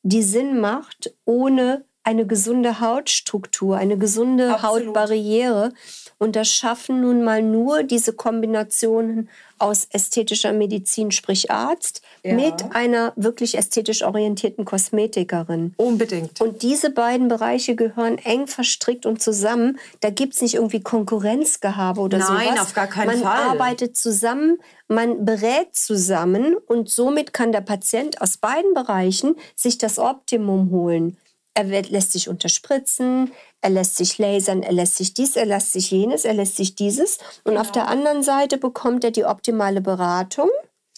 die 0.02 0.24
Sinn 0.24 0.60
macht, 0.60 1.14
ohne 1.26 1.86
eine 2.04 2.26
gesunde 2.26 2.80
Hautstruktur, 2.80 3.78
eine 3.78 3.98
gesunde 3.98 4.56
Absolut. 4.56 4.88
Hautbarriere. 4.88 5.74
Und 6.18 6.36
das 6.36 6.50
schaffen 6.50 7.02
nun 7.02 7.24
mal 7.24 7.42
nur 7.42 7.84
diese 7.84 8.14
Kombinationen 8.14 9.30
aus 9.60 9.88
ästhetischer 9.92 10.54
Medizin, 10.54 11.12
sprich 11.12 11.52
Arzt, 11.52 12.02
ja. 12.24 12.34
mit 12.34 12.74
einer 12.74 13.14
wirklich 13.16 13.58
ästhetisch 13.58 14.04
orientierten 14.04 14.66
Kosmetikerin. 14.66 15.74
Unbedingt. 15.78 16.42
Und 16.42 16.64
diese 16.64 16.90
beiden 16.90 17.28
Bereiche 17.28 17.76
gehören 17.76 18.18
eng 18.18 18.48
verstrickt 18.48 19.06
und 19.06 19.22
zusammen. 19.22 19.78
Da 20.00 20.10
gibt 20.10 20.34
es 20.34 20.42
nicht 20.42 20.56
irgendwie 20.56 20.82
Konkurrenzgehabe 20.82 22.02
oder 22.02 22.18
Nein, 22.18 22.28
sowas. 22.28 22.46
Nein, 22.46 22.60
auf 22.60 22.74
gar 22.74 22.88
keinen 22.88 23.08
man 23.08 23.20
Fall. 23.20 23.46
Man 23.46 23.50
arbeitet 23.60 23.96
zusammen, 23.96 24.58
man 24.88 25.26
berät 25.26 25.76
zusammen 25.76 26.56
und 26.68 26.90
somit 26.90 27.34
kann 27.34 27.52
der 27.52 27.62
Patient 27.62 28.20
aus 28.22 28.38
beiden 28.38 28.74
Bereichen 28.74 29.36
sich 29.56 29.78
das 29.78 30.00
Optimum 30.00 30.72
holen. 30.72 31.18
Er 31.54 31.70
wird, 31.70 31.90
lässt 31.90 32.14
sich 32.14 32.30
unterspritzen, 32.30 33.32
er 33.60 33.70
lässt 33.70 33.98
sich 33.98 34.18
lasern, 34.18 34.64
er 34.64 34.72
lässt 34.72 34.96
sich 34.98 35.14
dies, 35.14 35.36
er 35.36 35.46
lässt 35.46 35.74
sich 35.74 35.92
jenes, 35.92 36.24
er 36.24 36.34
lässt 36.34 36.56
sich 36.56 36.76
dieses. 36.76 37.18
Und 37.44 37.52
genau. 37.52 37.62
auf 37.62 37.72
der 37.72 37.88
anderen 37.88 38.24
Seite 38.24 38.58
bekommt 38.58 39.04
er 39.04 39.12
die 39.12 39.26
optimale 39.26 39.82
Beratung. 39.82 40.50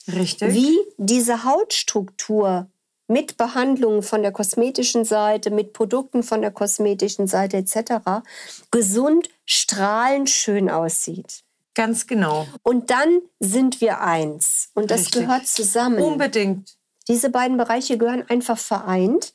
Richtig. 0.07 0.53
Wie 0.53 0.77
diese 0.97 1.43
Hautstruktur 1.43 2.67
mit 3.07 3.37
Behandlungen 3.37 4.01
von 4.01 4.21
der 4.21 4.31
kosmetischen 4.31 5.05
Seite, 5.05 5.51
mit 5.51 5.73
Produkten 5.73 6.23
von 6.23 6.41
der 6.41 6.51
kosmetischen 6.51 7.27
Seite 7.27 7.57
etc. 7.57 8.23
gesund, 8.71 9.29
strahlend 9.45 10.29
schön 10.29 10.69
aussieht. 10.69 11.43
Ganz 11.75 12.07
genau. 12.07 12.47
Und 12.61 12.91
dann 12.91 13.21
sind 13.39 13.81
wir 13.81 14.01
eins. 14.01 14.69
Und 14.73 14.91
das 14.91 15.01
Richtig. 15.01 15.21
gehört 15.23 15.47
zusammen. 15.47 16.01
Unbedingt. 16.01 16.77
Diese 17.07 17.29
beiden 17.29 17.57
Bereiche 17.57 17.97
gehören 17.97 18.23
einfach 18.29 18.57
vereint. 18.57 19.33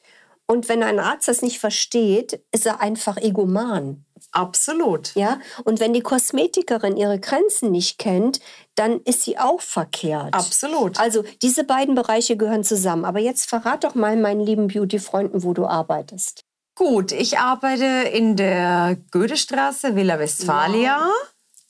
Und 0.50 0.70
wenn 0.70 0.82
ein 0.82 0.98
Arzt 0.98 1.28
das 1.28 1.42
nicht 1.42 1.58
versteht, 1.58 2.42
ist 2.52 2.64
er 2.64 2.80
einfach 2.80 3.18
egoman. 3.18 4.06
Absolut. 4.32 5.14
Ja, 5.14 5.40
und 5.64 5.78
wenn 5.78 5.92
die 5.92 6.00
Kosmetikerin 6.00 6.96
ihre 6.96 7.20
Grenzen 7.20 7.70
nicht 7.70 7.98
kennt, 7.98 8.40
dann 8.74 9.00
ist 9.02 9.22
sie 9.22 9.38
auch 9.38 9.60
verkehrt. 9.60 10.34
Absolut. 10.34 10.98
Also 10.98 11.22
diese 11.42 11.64
beiden 11.64 11.94
Bereiche 11.94 12.36
gehören 12.36 12.64
zusammen. 12.64 13.04
Aber 13.04 13.18
jetzt 13.18 13.48
verrat 13.48 13.84
doch 13.84 13.94
mal 13.94 14.16
meinen 14.16 14.40
lieben 14.40 14.68
Beauty-Freunden, 14.68 15.42
wo 15.42 15.52
du 15.52 15.66
arbeitest. 15.66 16.44
Gut, 16.74 17.12
ich 17.12 17.38
arbeite 17.38 17.84
in 17.84 18.36
der 18.36 18.96
Goethestraße, 19.10 19.96
Villa 19.96 20.18
Westfalia. 20.18 20.82
Ja. 20.82 21.10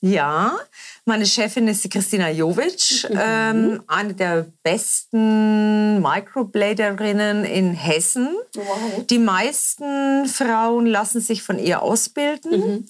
Ja, 0.01 0.57
meine 1.03 1.25
Chefin 1.25 1.67
ist 1.67 1.83
die 1.83 1.89
Christina 1.89 2.29
Jovic, 2.29 3.05
mhm. 3.09 3.19
ähm, 3.21 3.83
eine 3.87 4.13
der 4.13 4.45
besten 4.63 6.01
Microbladerinnen 6.01 7.43
in 7.43 7.73
Hessen. 7.73 8.29
Wow. 8.53 9.05
Die 9.09 9.19
meisten 9.19 10.25
Frauen 10.27 10.85
lassen 10.85 11.19
sich 11.19 11.43
von 11.43 11.59
ihr 11.59 11.81
ausbilden. 11.81 12.51
Mhm. 12.51 12.85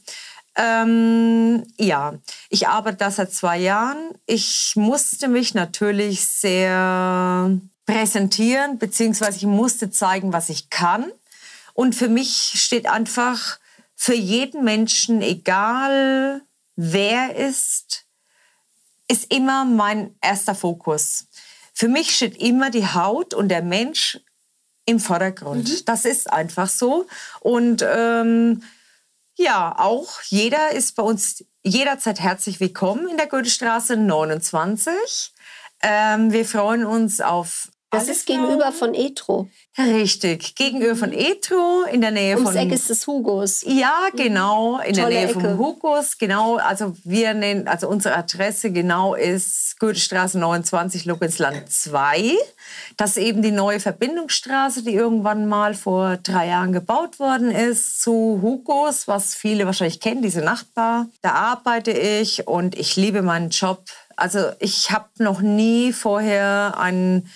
Ähm, 0.56 1.63
ja, 1.80 2.13
ich 2.50 2.68
arbeite 2.68 2.98
da 2.98 3.12
seit 3.12 3.34
zwei 3.34 3.58
Jahren. 3.58 3.98
Ich 4.28 4.74
musste 4.75 5.30
mich 5.30 5.56
natürlich 5.56 6.28
sehr 6.28 7.58
präsentieren, 7.88 8.78
beziehungsweise 8.78 9.38
ich 9.38 9.46
musste 9.46 9.89
zeigen, 9.89 10.32
was 10.32 10.50
ich 10.50 10.70
kann. 10.70 11.12
Und 11.74 11.96
für 11.96 12.10
mich 12.10 12.51
steht 12.56 12.88
einfach 12.88 13.58
für 13.96 14.13
jeden 14.13 14.63
Menschen, 14.63 15.22
egal 15.22 16.42
wer 16.82 17.36
ist, 17.36 18.06
ist 19.10 19.34
immer 19.34 19.66
mein 19.66 20.16
erster 20.22 20.56
Fokus. 20.56 21.28
Für 21.74 21.90
mich 21.90 22.16
steht 22.16 22.38
immer 22.38 22.70
die 22.70 22.88
Haut 22.88 23.34
und 23.34 23.50
der 23.50 23.62
Mensch 23.62 24.18
im 24.86 25.02
Vordergrund. 25.02 25.68
Mhm. 25.68 25.86
Das 25.86 26.06
ist 26.06 26.32
einfach 26.32 26.70
so. 26.70 27.06
Und 27.42 27.86
ähm, 27.86 28.64
ja, 29.38 29.78
auch 29.78 30.22
jeder 30.28 30.72
ist 30.72 30.96
bei 30.96 31.04
uns 31.04 31.44
jederzeit 31.64 32.22
herzlich 32.22 32.62
willkommen 32.62 33.10
in 33.10 33.18
der 33.18 33.28
Goethestraße 33.28 33.98
29. 33.98 35.34
Ähm, 35.82 36.32
wir 36.32 36.46
freuen 36.46 36.86
uns 36.86 37.20
auf 37.20 37.70
das 37.91 38.08
ist 38.08 38.25
gegenüber 38.27 38.72
von 38.72 38.93
Etro. 38.93 39.48
Richtig, 39.77 40.55
gegenüber 40.55 40.96
von 40.96 41.12
Etro, 41.12 41.84
in 41.91 42.01
der 42.01 42.12
Nähe 42.12 42.36
Ums 42.36 42.51
von... 42.51 42.58
Eck 42.58 42.72
ist 42.72 42.89
das 42.89 43.08
Hugos. 43.08 43.63
Ja, 43.65 44.10
genau, 44.15 44.79
in 44.79 44.93
Tolle 44.93 44.93
der 44.93 45.08
Nähe 45.08 45.29
Ecke. 45.29 45.39
vom 45.39 45.58
Hugos, 45.58 46.17
genau. 46.17 46.58
Also 46.58 46.96
wir 47.03 47.34
nennen, 47.34 47.67
also 47.67 47.88
unsere 47.89 48.15
Adresse 48.15 48.72
genau 48.72 49.15
ist 49.15 49.79
Goethestraße 49.79 50.38
29, 50.38 51.05
Luckensland 51.05 51.72
2. 51.72 52.36
Das 52.98 53.12
ist 53.12 53.24
eben 53.24 53.41
die 53.41 53.51
neue 53.51 53.79
Verbindungsstraße, 53.79 54.84
die 54.84 54.93
irgendwann 54.93 55.48
mal 55.48 55.74
vor 55.74 56.17
drei 56.17 56.48
Jahren 56.48 56.74
gebaut 56.74 57.19
worden 57.19 57.50
ist 57.50 58.01
zu 58.01 58.39
Hugos, 58.41 59.08
was 59.08 59.34
viele 59.34 59.65
wahrscheinlich 59.65 60.00
kennen, 60.00 60.22
diese 60.22 60.41
Nachtbar. 60.41 61.08
Da 61.22 61.31
arbeite 61.31 61.91
ich 61.91 62.48
und 62.48 62.77
ich 62.77 62.96
liebe 62.96 63.22
meinen 63.22 63.50
Job. 63.50 63.84
Also 64.15 64.51
ich 64.60 64.91
habe 64.91 65.08
noch 65.17 65.41
nie 65.41 65.93
vorher 65.93 66.77
einen 66.77 67.29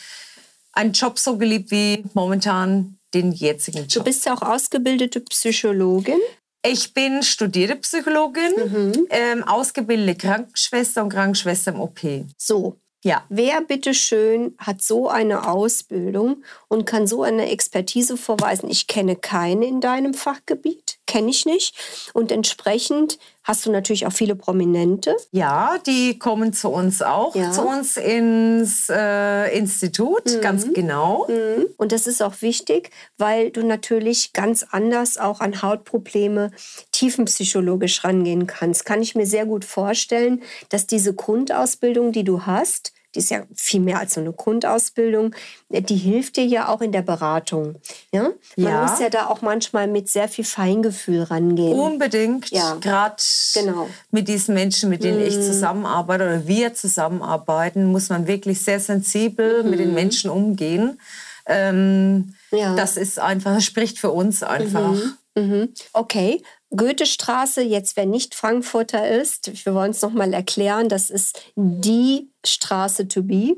einen 0.73 0.91
Job 0.91 1.17
so 1.17 1.37
geliebt 1.37 1.71
wie 1.71 2.03
momentan 2.13 2.97
den 3.13 3.31
jetzigen 3.31 3.87
Job. 3.87 4.03
Du 4.03 4.03
bist 4.03 4.25
ja 4.25 4.33
auch 4.33 4.41
ausgebildete 4.41 5.21
Psychologin. 5.21 6.19
Ich 6.65 6.93
bin 6.93 7.23
studierte 7.23 7.75
Psychologin, 7.77 8.51
mhm. 8.55 9.07
ähm, 9.09 9.43
ausgebildete 9.43 10.15
Krankenschwester 10.15 11.03
und 11.03 11.09
Krankenschwester 11.09 11.73
im 11.73 11.81
OP. 11.81 11.99
So. 12.37 12.77
Ja. 13.05 13.25
Wer 13.27 13.59
bitteschön 13.61 14.55
hat 14.57 14.81
so 14.81 15.09
eine 15.09 15.49
Ausbildung 15.49 16.43
und 16.69 16.85
kann 16.85 17.05
so 17.05 17.21
eine 17.23 17.49
Expertise 17.49 18.15
vorweisen? 18.15 18.69
Ich 18.69 18.87
kenne 18.87 19.17
keine 19.17 19.65
in 19.65 19.81
deinem 19.81 20.13
Fachgebiet 20.13 20.99
kenne 21.13 21.29
ich 21.29 21.45
nicht. 21.45 21.75
Und 22.13 22.31
entsprechend 22.31 23.19
hast 23.43 23.67
du 23.67 23.71
natürlich 23.71 24.07
auch 24.07 24.11
viele 24.11 24.35
Prominente. 24.35 25.15
Ja, 25.31 25.77
die 25.85 26.17
kommen 26.17 26.53
zu 26.53 26.69
uns 26.69 27.03
auch, 27.03 27.35
ja. 27.35 27.51
zu 27.51 27.61
uns 27.61 27.97
ins 27.97 28.89
äh, 28.89 29.55
Institut, 29.55 30.25
mhm. 30.25 30.41
ganz 30.41 30.73
genau. 30.73 31.27
Mhm. 31.29 31.67
Und 31.77 31.91
das 31.91 32.07
ist 32.07 32.23
auch 32.23 32.41
wichtig, 32.41 32.89
weil 33.19 33.51
du 33.51 33.63
natürlich 33.63 34.33
ganz 34.33 34.65
anders 34.71 35.19
auch 35.19 35.39
an 35.39 35.61
Hautprobleme 35.61 36.49
tiefenpsychologisch 36.91 38.03
rangehen 38.03 38.47
kannst. 38.47 38.83
Kann 38.83 39.03
ich 39.03 39.13
mir 39.13 39.27
sehr 39.27 39.45
gut 39.45 39.65
vorstellen, 39.65 40.41
dass 40.69 40.87
diese 40.87 41.13
Grundausbildung, 41.13 42.11
die 42.11 42.23
du 42.23 42.47
hast, 42.47 42.91
die 43.13 43.19
ist 43.19 43.29
ja 43.29 43.43
viel 43.55 43.79
mehr 43.79 43.99
als 43.99 44.15
so 44.15 44.21
eine 44.21 44.33
Grundausbildung, 44.33 45.35
die 45.69 45.95
hilft 45.95 46.37
dir 46.37 46.45
ja 46.45 46.69
auch 46.69 46.81
in 46.81 46.91
der 46.91 47.03
Beratung. 47.03 47.75
Ja? 48.11 48.29
Man 48.55 48.65
ja. 48.71 48.85
muss 48.85 48.99
ja 48.99 49.09
da 49.09 49.27
auch 49.27 49.41
manchmal 49.41 49.87
mit 49.87 50.09
sehr 50.09 50.27
viel 50.27 50.45
Feingefühl 50.45 51.23
rangehen. 51.23 51.77
Unbedingt. 51.77 52.49
Ja. 52.49 52.75
Gerade 52.81 53.15
genau. 53.53 53.89
mit 54.11 54.27
diesen 54.27 54.55
Menschen, 54.55 54.89
mit 54.89 55.03
denen 55.03 55.19
mhm. 55.19 55.27
ich 55.27 55.35
zusammenarbeite 55.35 56.23
oder 56.23 56.47
wir 56.47 56.73
zusammenarbeiten, 56.73 57.85
muss 57.85 58.09
man 58.09 58.27
wirklich 58.27 58.61
sehr 58.61 58.79
sensibel 58.79 59.63
mhm. 59.63 59.69
mit 59.69 59.79
den 59.79 59.89
mhm. 59.89 59.95
Menschen 59.95 60.29
umgehen. 60.29 60.99
Ähm, 61.45 62.35
ja. 62.51 62.75
Das 62.75 62.97
ist 62.97 63.19
einfach, 63.19 63.55
das 63.55 63.65
spricht 63.65 63.99
für 63.99 64.11
uns 64.11 64.43
einfach. 64.43 64.91
Mhm. 64.91 65.17
Mhm. 65.35 65.69
Okay, 65.93 66.43
Goethestraße, 66.75 67.61
jetzt 67.61 67.95
wer 67.97 68.05
nicht 68.05 68.35
Frankfurter 68.35 69.07
ist, 69.07 69.65
wir 69.65 69.73
wollen 69.75 69.91
es 69.91 70.01
nochmal 70.01 70.33
erklären, 70.33 70.89
das 70.89 71.09
ist 71.09 71.41
die 71.55 72.29
Straße 72.45 73.07
to 73.07 73.23
be. 73.23 73.57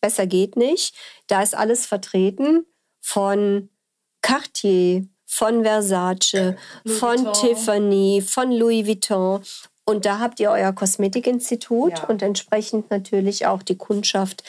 Besser 0.00 0.26
geht 0.26 0.56
nicht. 0.56 0.94
Da 1.26 1.42
ist 1.42 1.54
alles 1.54 1.86
vertreten 1.86 2.66
von 3.00 3.70
Cartier, 4.20 5.06
von 5.24 5.64
Versace, 5.64 6.56
Louis 6.84 6.98
von 6.98 7.24
Vuitton. 7.24 7.32
Tiffany, 7.32 8.24
von 8.26 8.52
Louis 8.52 8.86
Vuitton. 8.86 9.42
Und 9.84 10.04
da 10.04 10.18
habt 10.18 10.40
ihr 10.40 10.50
euer 10.50 10.72
Kosmetikinstitut 10.72 11.98
ja. 11.98 12.04
und 12.04 12.22
entsprechend 12.22 12.90
natürlich 12.90 13.46
auch 13.46 13.62
die 13.62 13.76
Kundschaft 13.76 14.42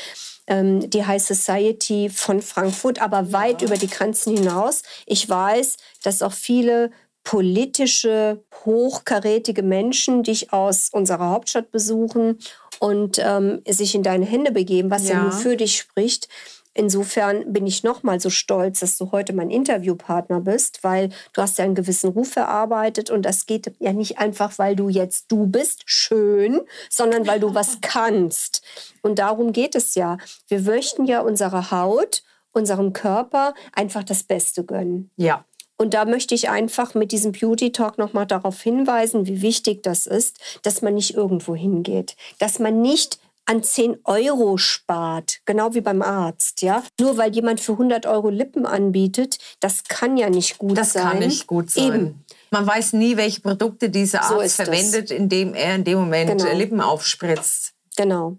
ähm, 0.47 0.89
die 0.89 1.05
High 1.05 1.21
Society 1.21 2.09
von 2.09 2.41
Frankfurt, 2.41 3.01
aber 3.01 3.31
weit 3.33 3.61
ja. 3.61 3.67
über 3.67 3.77
die 3.77 3.89
Grenzen 3.89 4.35
hinaus. 4.35 4.81
Ich 5.05 5.27
weiß, 5.29 5.77
dass 6.03 6.21
auch 6.21 6.33
viele 6.33 6.91
politische, 7.27 8.41
hochkarätige 8.63 9.61
Menschen 9.61 10.23
dich 10.23 10.53
aus 10.53 10.87
unserer 10.93 11.29
Hauptstadt 11.31 11.71
besuchen 11.71 12.37
und 12.79 13.19
ähm, 13.21 13.61
sich 13.67 13.95
in 13.95 14.03
deine 14.03 14.25
Hände 14.25 14.53
begeben, 14.53 14.89
was 14.89 15.09
ja, 15.09 15.15
ja 15.15 15.23
nur 15.23 15.33
für 15.33 15.57
dich 15.57 15.77
spricht. 15.77 16.29
Insofern 16.73 17.51
bin 17.51 17.67
ich 17.67 17.83
noch 17.83 18.01
mal 18.01 18.21
so 18.21 18.29
stolz, 18.29 18.79
dass 18.79 18.97
du 18.97 19.11
heute 19.11 19.33
mein 19.33 19.49
Interviewpartner 19.49 20.39
bist, 20.39 20.85
weil 20.85 21.09
du 21.33 21.41
hast 21.41 21.57
ja 21.57 21.65
einen 21.65 21.75
gewissen 21.75 22.11
Ruf 22.11 22.37
erarbeitet 22.37 23.09
und 23.09 23.23
das 23.23 23.45
geht 23.45 23.73
ja 23.79 23.91
nicht 23.91 24.19
einfach, 24.19 24.57
weil 24.57 24.77
du 24.77 24.87
jetzt 24.87 25.29
du 25.29 25.47
bist 25.47 25.83
schön, 25.85 26.61
sondern 26.89 27.27
weil 27.27 27.41
du 27.41 27.53
was 27.53 27.79
kannst. 27.81 28.61
Und 29.01 29.19
darum 29.19 29.51
geht 29.51 29.75
es 29.75 29.95
ja. 29.95 30.17
Wir 30.47 30.61
möchten 30.61 31.03
ja 31.03 31.19
unserer 31.19 31.71
Haut, 31.71 32.23
unserem 32.53 32.93
Körper 32.93 33.53
einfach 33.73 34.05
das 34.05 34.23
Beste 34.23 34.63
gönnen. 34.63 35.11
Ja. 35.17 35.43
Und 35.77 35.93
da 35.93 36.05
möchte 36.05 36.33
ich 36.33 36.49
einfach 36.49 36.95
mit 36.95 37.11
diesem 37.11 37.31
Beauty 37.31 37.71
Talk 37.71 37.97
nochmal 37.97 38.25
darauf 38.25 38.61
hinweisen, 38.61 39.27
wie 39.27 39.41
wichtig 39.41 39.83
das 39.83 40.07
ist, 40.07 40.37
dass 40.63 40.81
man 40.81 40.95
nicht 40.95 41.15
irgendwo 41.15 41.55
hingeht, 41.55 42.15
dass 42.39 42.59
man 42.59 42.81
nicht 42.81 43.19
an 43.45 43.63
10 43.63 43.99
Euro 44.03 44.57
spart, 44.57 45.39
genau 45.45 45.73
wie 45.73 45.81
beim 45.81 46.01
Arzt, 46.01 46.61
ja. 46.61 46.83
Nur 46.99 47.17
weil 47.17 47.33
jemand 47.33 47.61
für 47.61 47.73
100 47.73 48.05
Euro 48.05 48.29
Lippen 48.29 48.65
anbietet, 48.65 49.37
das 49.61 49.85
kann 49.85 50.17
ja 50.17 50.29
nicht 50.29 50.57
gut 50.57 50.77
das 50.77 50.93
sein. 50.93 51.03
Das 51.03 51.11
kann 51.11 51.19
nicht 51.19 51.47
gut 51.47 51.71
sein. 51.71 51.85
Eben. 51.87 52.25
Man 52.51 52.67
weiß 52.67 52.93
nie, 52.93 53.15
welche 53.15 53.41
Produkte 53.41 53.89
dieser 53.89 54.23
Arzt 54.23 54.57
so 54.57 54.63
verwendet, 54.63 55.11
das. 55.11 55.17
indem 55.17 55.53
er 55.53 55.75
in 55.75 55.83
dem 55.85 55.99
Moment 55.99 56.41
genau. 56.41 56.57
Lippen 56.57 56.81
aufspritzt. 56.81 57.73
Genau. 57.95 58.37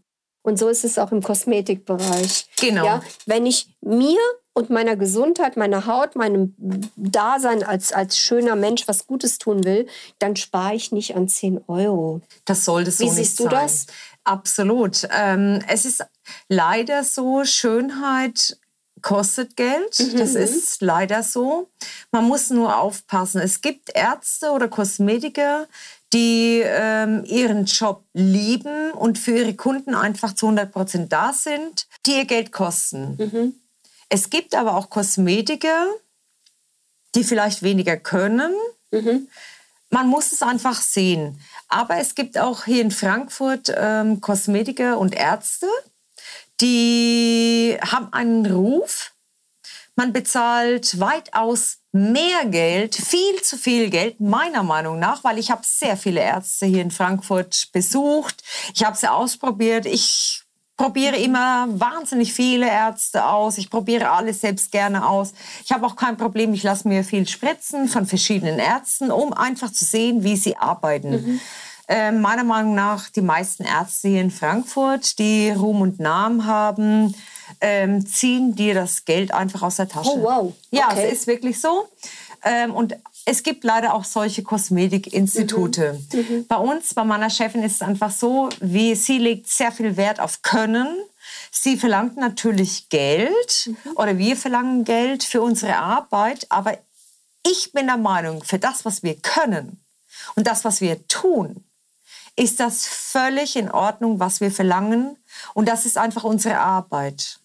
Und 0.48 0.58
so 0.58 0.70
ist 0.70 0.82
es 0.82 0.98
auch 0.98 1.12
im 1.12 1.22
Kosmetikbereich. 1.22 2.46
Genau. 2.58 2.86
Ja, 2.86 3.02
wenn 3.26 3.44
ich 3.44 3.68
mir 3.82 4.18
und 4.54 4.70
meiner 4.70 4.96
Gesundheit, 4.96 5.58
meiner 5.58 5.84
Haut, 5.84 6.16
meinem 6.16 6.54
Dasein 6.96 7.62
als, 7.62 7.92
als 7.92 8.16
schöner 8.16 8.56
Mensch 8.56 8.88
was 8.88 9.06
Gutes 9.06 9.36
tun 9.36 9.64
will, 9.64 9.86
dann 10.18 10.36
spare 10.36 10.74
ich 10.74 10.90
nicht 10.90 11.14
an 11.14 11.28
10 11.28 11.64
Euro. 11.68 12.22
Das 12.46 12.64
sollte 12.64 12.90
so 12.90 13.04
Wie 13.04 13.10
siehst 13.10 13.38
du 13.40 13.46
das? 13.46 13.88
Absolut. 14.24 15.06
Ähm, 15.14 15.62
es 15.68 15.84
ist 15.84 16.02
leider 16.48 17.04
so, 17.04 17.44
Schönheit 17.44 18.56
kostet 19.02 19.54
Geld. 19.54 20.00
Mhm. 20.00 20.16
Das 20.16 20.34
ist 20.34 20.80
leider 20.80 21.22
so. 21.22 21.68
Man 22.10 22.24
muss 22.24 22.50
nur 22.50 22.78
aufpassen. 22.78 23.40
Es 23.40 23.60
gibt 23.60 23.90
Ärzte 23.94 24.50
oder 24.50 24.68
Kosmetiker, 24.68 25.66
die 26.12 26.62
ähm, 26.64 27.24
ihren 27.24 27.66
Job 27.66 28.04
lieben 28.14 28.92
und 28.92 29.18
für 29.18 29.36
ihre 29.38 29.54
Kunden 29.54 29.94
einfach 29.94 30.34
zu 30.34 30.46
100 30.46 30.72
Prozent 30.72 31.12
da 31.12 31.32
sind, 31.32 31.86
die 32.06 32.16
ihr 32.16 32.24
Geld 32.24 32.52
kosten. 32.52 33.16
Mhm. 33.18 33.54
Es 34.08 34.30
gibt 34.30 34.54
aber 34.54 34.74
auch 34.76 34.88
Kosmetiker, 34.88 35.86
die 37.14 37.24
vielleicht 37.24 37.62
weniger 37.62 37.96
können. 37.96 38.52
Mhm. 38.90 39.28
Man 39.90 40.08
muss 40.08 40.32
es 40.32 40.42
einfach 40.42 40.80
sehen. 40.80 41.40
Aber 41.68 41.96
es 41.96 42.14
gibt 42.14 42.38
auch 42.38 42.64
hier 42.64 42.82
in 42.82 42.90
Frankfurt 42.90 43.72
ähm, 43.76 44.20
Kosmetiker 44.20 44.98
und 44.98 45.14
Ärzte, 45.14 45.66
die 46.60 47.78
haben 47.80 48.12
einen 48.12 48.46
Ruf. 48.46 49.12
Man 49.98 50.12
bezahlt 50.12 51.00
weitaus 51.00 51.78
mehr 51.90 52.44
Geld, 52.44 52.94
viel 52.94 53.42
zu 53.42 53.56
viel 53.56 53.90
Geld, 53.90 54.20
meiner 54.20 54.62
Meinung 54.62 55.00
nach, 55.00 55.24
weil 55.24 55.38
ich 55.38 55.50
habe 55.50 55.62
sehr 55.64 55.96
viele 55.96 56.20
Ärzte 56.20 56.66
hier 56.66 56.82
in 56.82 56.92
Frankfurt 56.92 57.70
besucht. 57.72 58.44
Ich 58.76 58.84
habe 58.84 58.96
sie 58.96 59.10
ausprobiert. 59.10 59.86
Ich 59.86 60.44
probiere 60.76 61.16
immer 61.16 61.66
wahnsinnig 61.70 62.32
viele 62.32 62.68
Ärzte 62.68 63.26
aus. 63.26 63.58
Ich 63.58 63.70
probiere 63.70 64.12
alles 64.12 64.40
selbst 64.40 64.70
gerne 64.70 65.04
aus. 65.04 65.32
Ich 65.64 65.72
habe 65.72 65.84
auch 65.84 65.96
kein 65.96 66.16
Problem, 66.16 66.54
ich 66.54 66.62
lasse 66.62 66.86
mir 66.86 67.02
viel 67.02 67.26
spritzen 67.26 67.88
von 67.88 68.06
verschiedenen 68.06 68.60
Ärzten, 68.60 69.10
um 69.10 69.32
einfach 69.32 69.72
zu 69.72 69.84
sehen, 69.84 70.22
wie 70.22 70.36
sie 70.36 70.56
arbeiten. 70.56 71.10
Mhm. 71.10 71.40
äh, 71.88 72.12
meiner 72.12 72.44
Meinung 72.44 72.76
nach 72.76 73.08
die 73.08 73.20
meisten 73.20 73.64
Ärzte 73.64 74.06
hier 74.06 74.20
in 74.20 74.30
Frankfurt, 74.30 75.18
die 75.18 75.50
Ruhm 75.50 75.80
und 75.80 75.98
Namen 75.98 76.46
haben, 76.46 77.16
ähm, 77.60 78.06
ziehen 78.06 78.54
dir 78.54 78.74
das 78.74 79.04
Geld 79.04 79.32
einfach 79.32 79.62
aus 79.62 79.76
der 79.76 79.88
Tasche. 79.88 80.10
Oh, 80.12 80.22
wow. 80.22 80.54
Ja, 80.70 80.88
Okay. 80.90 81.06
es 81.06 81.20
ist 81.20 81.26
wirklich 81.26 81.60
so. 81.60 81.88
Ähm, 82.44 82.74
und 82.74 82.94
es 83.24 83.42
gibt 83.42 83.64
leider 83.64 83.94
auch 83.94 84.04
solche 84.04 84.42
Kosmetikinstitute. 84.42 85.98
Mhm. 86.12 86.46
Bei 86.46 86.56
uns, 86.56 86.94
bei 86.94 87.04
meiner 87.04 87.30
Chefin 87.30 87.62
ist 87.62 87.76
es 87.76 87.82
einfach 87.82 88.10
so, 88.10 88.48
wie 88.60 88.94
sie 88.94 89.18
legt 89.18 89.48
sehr 89.48 89.72
viel 89.72 89.96
Wert 89.96 90.20
auf 90.20 90.42
Können. 90.42 90.88
Sie 91.50 91.76
verlangt 91.76 92.16
natürlich 92.16 92.88
Geld 92.88 93.66
Mhm. 93.66 93.92
oder 93.96 94.18
wir 94.18 94.36
verlangen 94.36 94.84
Geld 94.84 95.24
für 95.24 95.42
unsere 95.42 95.76
Arbeit, 95.76 96.46
aber 96.48 96.78
ich 97.46 97.72
bin 97.72 97.86
der 97.86 97.96
Meinung, 97.96 98.42
für 98.44 98.58
das, 98.58 98.84
was 98.84 99.02
wir 99.02 99.14
können 99.16 99.80
und 100.36 100.46
das, 100.46 100.64
was 100.64 100.80
wir 100.80 101.06
tun, 101.08 101.64
ist 102.36 102.60
das 102.60 102.86
völlig 102.86 103.56
in 103.56 103.70
Ordnung, 103.70 104.20
was 104.20 104.40
wir 104.40 104.50
verlangen. 104.52 105.16
Und 105.54 105.68
das 105.68 105.86
ist 105.86 105.98
einfach 105.98 106.24
unsere 106.24 106.58
Arbeit. 106.58 107.40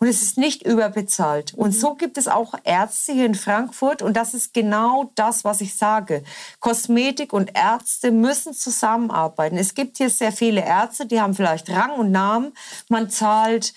Und 0.00 0.08
es 0.08 0.22
ist 0.22 0.36
nicht 0.36 0.66
überbezahlt. 0.66 1.54
Und 1.54 1.72
so 1.72 1.94
gibt 1.94 2.18
es 2.18 2.26
auch 2.28 2.54
Ärzte 2.64 3.12
hier 3.12 3.26
in 3.26 3.34
Frankfurt. 3.34 4.02
Und 4.02 4.16
das 4.16 4.34
ist 4.34 4.52
genau 4.52 5.12
das, 5.14 5.44
was 5.44 5.60
ich 5.60 5.76
sage. 5.76 6.24
Kosmetik 6.60 7.32
und 7.32 7.52
Ärzte 7.56 8.10
müssen 8.10 8.52
zusammenarbeiten. 8.52 9.56
Es 9.56 9.74
gibt 9.74 9.98
hier 9.98 10.10
sehr 10.10 10.32
viele 10.32 10.64
Ärzte, 10.64 11.06
die 11.06 11.20
haben 11.20 11.34
vielleicht 11.34 11.70
Rang 11.70 11.92
und 11.92 12.10
Namen. 12.10 12.52
Man 12.88 13.10
zahlt, 13.10 13.74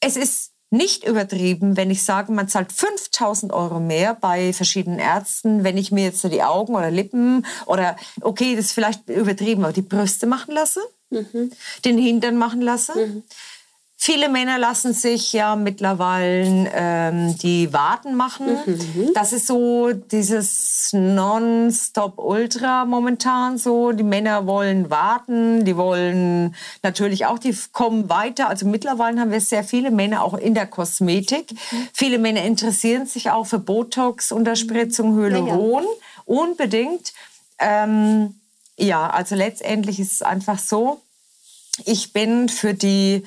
es 0.00 0.16
ist 0.16 0.52
nicht 0.70 1.04
übertrieben, 1.04 1.76
wenn 1.76 1.90
ich 1.90 2.04
sage, 2.04 2.32
man 2.32 2.48
zahlt 2.48 2.72
5000 2.72 3.52
Euro 3.52 3.78
mehr 3.80 4.14
bei 4.14 4.52
verschiedenen 4.52 4.98
Ärzten, 4.98 5.62
wenn 5.62 5.76
ich 5.76 5.92
mir 5.92 6.04
jetzt 6.04 6.24
die 6.24 6.42
Augen 6.42 6.74
oder 6.74 6.90
Lippen 6.90 7.46
oder, 7.66 7.96
okay, 8.20 8.56
das 8.56 8.66
ist 8.66 8.72
vielleicht 8.72 9.08
übertrieben, 9.08 9.62
aber 9.64 9.72
die 9.72 9.82
Brüste 9.82 10.26
machen 10.26 10.54
lasse, 10.54 10.80
den 11.10 11.98
Hintern 11.98 12.36
machen 12.36 12.60
lasse. 12.60 13.22
Viele 13.98 14.28
Männer 14.28 14.58
lassen 14.58 14.92
sich 14.92 15.32
ja 15.32 15.56
mittlerweile 15.56 16.70
ähm, 16.74 17.36
die 17.38 17.72
Waden 17.72 18.14
machen. 18.14 18.46
Das 19.14 19.32
ist 19.32 19.46
so 19.46 19.90
dieses 19.92 20.90
Non-Stop-Ultra 20.92 22.84
momentan 22.84 23.56
so. 23.56 23.92
Die 23.92 24.02
Männer 24.02 24.46
wollen 24.46 24.90
warten, 24.90 25.64
die 25.64 25.78
wollen 25.78 26.54
natürlich 26.82 27.24
auch, 27.24 27.38
die 27.38 27.56
kommen 27.72 28.10
weiter. 28.10 28.50
Also 28.50 28.66
mittlerweile 28.66 29.18
haben 29.18 29.32
wir 29.32 29.40
sehr 29.40 29.64
viele 29.64 29.90
Männer 29.90 30.22
auch 30.22 30.34
in 30.34 30.52
der 30.52 30.66
Kosmetik. 30.66 31.54
Viele 31.94 32.18
Männer 32.18 32.44
interessieren 32.44 33.06
sich 33.06 33.30
auch 33.30 33.46
für 33.46 33.58
Botox, 33.58 34.30
Unterspritzung, 34.30 35.16
Hyaluron. 35.16 35.86
Unbedingt. 36.26 37.14
Ähm, 37.58 38.34
ja, 38.78 39.08
also 39.08 39.34
letztendlich 39.34 40.00
ist 40.00 40.12
es 40.12 40.22
einfach 40.22 40.58
so, 40.58 41.00
ich 41.84 42.12
bin 42.12 42.48
für 42.48 42.74
die 42.74 43.24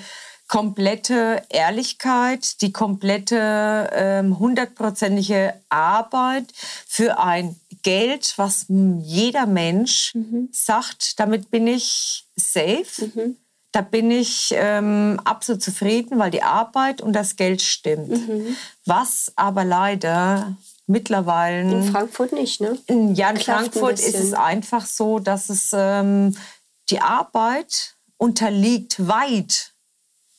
komplette 0.48 1.44
Ehrlichkeit, 1.50 2.62
die 2.62 2.74
komplette 2.74 3.89
ähm, 3.94 4.39
hundertprozentige 4.39 5.53
Arbeit 5.70 6.46
für 6.88 7.20
ein 7.20 7.56
Geld, 7.84 8.34
was 8.38 8.65
jeder 8.68 9.46
Mensch 9.46 10.13
sagt, 10.51 11.20
damit 11.20 11.51
bin 11.51 11.68
ich 11.68 12.25
safe. 12.36 12.86
Da 13.72 13.82
bin 13.82 14.10
ich 14.10 14.50
ähm, 14.56 15.22
absolut 15.24 15.62
zufrieden, 15.62 16.18
weil 16.18 16.32
die 16.32 16.41
Arbeit 16.41 17.01
und 17.01 17.13
das 17.13 17.36
Geld 17.36 17.62
stimmt. 17.62 18.10
Was 18.86 19.32
aber 19.36 19.63
leider 19.63 20.58
mittlerweile 20.89 21.72
In 21.72 21.84
Frankfurt 21.84 22.34
nicht, 22.34 22.60
ne? 22.62 22.77
ja, 22.88 22.96
in 22.96 23.13
Klafft 23.13 23.39
ein 23.39 23.43
Frankfurt 23.43 24.00
ist 24.00 24.15
es 24.15 24.34
einfach 24.34 24.86
so, 24.86 25.19
dass 25.19 25.50
es 25.50 25.69
ähm, 25.74 26.36
die 26.89 27.00
Arbeit 27.00 27.96
unterliegt 28.17 29.08
weit 29.08 29.74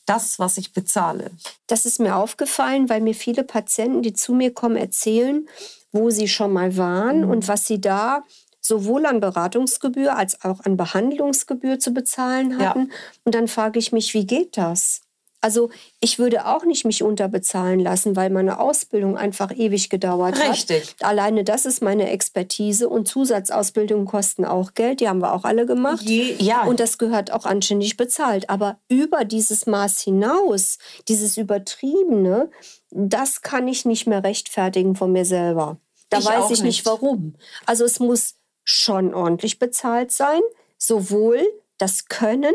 das, 0.07 0.39
was 0.39 0.59
ich 0.59 0.73
bezahle. 0.73 1.31
Das 1.69 1.87
ist 1.87 2.01
mir 2.01 2.17
aufgefallen, 2.17 2.89
weil 2.89 3.01
mir 3.01 3.15
viele 3.15 3.45
Patienten, 3.45 4.03
die 4.03 4.13
zu 4.13 4.35
mir 4.35 4.53
kommen, 4.53 4.77
erzählen, 4.77 5.49
wo 5.93 6.11
sie 6.11 6.27
schon 6.29 6.53
mal 6.53 6.77
waren 6.77 7.23
Mhm. 7.23 7.31
und 7.31 7.49
was 7.49 7.67
sie 7.67 7.81
da 7.81 8.25
sowohl 8.61 9.07
an 9.07 9.21
Beratungsgebühr 9.21 10.17
als 10.17 10.45
auch 10.45 10.61
an 10.61 10.77
Behandlungsgebühr 10.77 11.79
zu 11.79 11.93
bezahlen 11.93 12.51
Ja. 12.51 12.59
hatten. 12.71 12.91
Und 13.25 13.35
dann 13.35 13.49
frage 13.49 13.79
ich 13.79 13.93
mich, 13.93 14.13
wie 14.15 14.27
geht 14.27 14.57
das? 14.57 15.01
Also 15.43 15.71
ich 16.01 16.19
würde 16.19 16.47
auch 16.47 16.65
nicht 16.65 16.85
mich 16.85 17.03
unterbezahlen 17.03 17.81
lassen, 17.81 18.15
weil 18.15 18.29
meine 18.31 18.61
Ausbildung 18.61 19.17
einfach 19.17 19.51
ewig 19.57 19.89
gedauert 19.89 20.39
Richtig. 20.39 20.95
hat. 21.01 21.09
Alleine 21.09 21.45
das 21.45 21.65
ist 21.65 21.81
meine 21.83 22.11
Expertise 22.11 22.89
und 22.89 23.09
Zusatzausbildungen 23.09 24.05
kosten 24.07 24.45
auch 24.45 24.75
Geld. 24.75 25.01
Die 25.01 25.09
haben 25.09 25.21
wir 25.23 25.33
auch 25.33 25.45
alle 25.45 25.65
gemacht. 25.65 26.03
Je- 26.03 26.35
ja. 26.39 26.65
Und 26.65 26.79
das 26.79 26.99
gehört 26.99 27.33
auch 27.33 27.47
anständig 27.47 27.97
bezahlt. 27.97 28.51
Aber 28.51 28.79
über 28.89 29.25
dieses 29.25 29.67
Maß 29.67 30.01
hinaus, 30.01 30.77
dieses 31.09 31.37
Übertriebene, 31.39 32.51
das 32.91 33.41
kann 33.43 33.67
ich 33.69 33.85
nicht 33.85 34.07
mehr 34.07 34.23
rechtfertigen 34.23 34.95
von 34.95 35.13
mir 35.13 35.25
selber. 35.25 35.79
Da 36.11 36.19
Ich 36.19 36.27
weiß 36.27 36.47
ich 36.47 36.63
nicht 36.63 36.65
nicht. 36.65 36.87
warum. 36.87 37.35
Also 37.67 37.85
es 37.85 37.99
muss 38.01 38.35
schon 38.65 39.15
ordentlich 39.15 39.59
bezahlt 39.59 40.13
sein, 40.13 40.41
sowohl 40.77 41.41
das 41.79 42.07
Können 42.07 42.55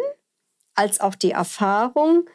als 0.76 1.00
auch 1.00 1.16
die 1.16 1.32
Erfahrung 1.32 2.26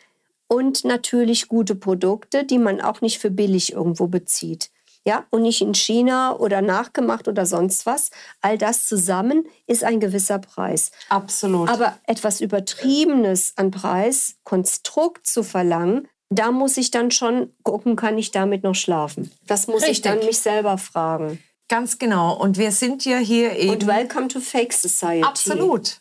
und 0.53 0.85
natürlich 0.85 1.47
gute 1.49 1.77
Produkte, 1.77 2.45
die 2.45 2.59
man 2.59 2.81
auch 2.81 3.01
nicht 3.01 3.21
für 3.21 3.31
billig 3.31 3.73
irgendwo 3.73 4.09
bezieht. 4.09 4.71
Ja, 5.07 5.25
und 5.31 5.43
nicht 5.43 5.63
in 5.63 5.73
China 5.75 6.37
oder 6.37 6.61
nachgemacht 6.61 7.27
oder 7.27 7.47
sonst 7.47 7.87
was. 7.87 8.11
All 8.43 8.59
das 8.59 8.87
zusammen 8.87 9.47
ist 9.67 9.83
ein 9.83 9.99
gewisser 9.99 10.39
Preis. 10.41 10.91
Absolut. 11.09 11.71
Aber 11.71 11.97
etwas 12.07 12.41
Übertriebenes 12.43 13.55
an 13.57 13.71
Preis, 13.71 14.37
Konstrukt 14.45 15.27
zu 15.27 15.43
verlangen, 15.43 16.07
da 16.29 16.51
muss 16.51 16.77
ich 16.77 16.91
dann 16.91 17.11
schon 17.11 17.55
gucken, 17.63 17.97
kann 17.97 18.19
ich 18.19 18.31
damit 18.31 18.63
noch 18.63 18.75
schlafen? 18.75 19.31
Das 19.47 19.69
muss 19.69 19.83
ich 19.83 19.89
Richtig. 19.91 20.13
dann 20.13 20.19
mich 20.19 20.39
selber 20.41 20.77
fragen. 20.79 21.43
Ganz 21.69 21.99
genau. 21.99 22.37
Und 22.37 22.59
wir 22.59 22.73
sind 22.73 23.05
ja 23.05 23.19
hier 23.19 23.57
eben. 23.57 23.71
Und 23.71 23.87
welcome 23.87 24.29
to 24.29 24.41
Fake 24.41 24.73
Society. 24.73 25.23
absolut. 25.25 26.01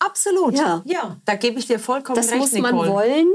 Absolut. 0.00 0.56
Ja. 0.56 0.82
ja. 0.84 1.20
Da 1.24 1.36
gebe 1.36 1.58
ich 1.58 1.66
dir 1.66 1.78
vollkommen 1.78 2.16
Das 2.16 2.30
recht, 2.30 2.38
muss 2.38 2.52
man 2.52 2.74
Nicole. 2.74 2.90
wollen, 2.90 3.28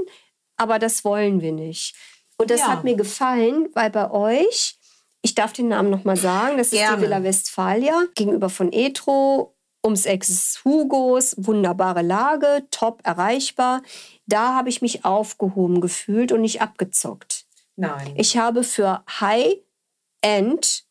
aber 0.59 0.77
das 0.77 1.03
wollen 1.03 1.41
wir 1.41 1.51
nicht. 1.53 1.95
Und 2.37 2.51
das 2.51 2.61
Ja. 2.61 2.67
hat 2.67 2.83
mir 2.83 2.95
gefallen, 2.95 3.69
weil 3.73 3.89
bei 3.89 4.11
euch, 4.11 4.77
ich 5.21 5.33
darf 5.35 5.53
den 5.53 5.67
Namen 5.69 5.89
noch 5.89 6.03
mal 6.03 6.15
sagen, 6.17 6.57
das 6.57 6.67
ist 6.67 6.73
Gerne. 6.73 6.97
die 6.97 7.01
Villa 7.03 7.23
Westfalia 7.23 8.03
gegenüber 8.15 8.49
von 8.49 8.71
Etro, 8.71 9.55
ums 9.85 10.05
Eck 10.05 10.25
des 10.25 10.59
Hugos, 10.65 11.35
wunderbare 11.37 12.01
Lage, 12.01 12.65
top 12.71 13.01
erreichbar. 13.05 13.81
Da 14.25 14.53
habe 14.55 14.69
ich 14.69 14.81
mich 14.81 15.05
aufgehoben 15.05 15.81
gefühlt 15.81 16.31
und 16.31 16.41
nicht 16.41 16.61
abgezockt. 16.61 17.45
Nein. 17.77 18.13
Ich 18.17 18.37
habe 18.37 18.63
für 18.63 19.03
High-End 19.21 20.85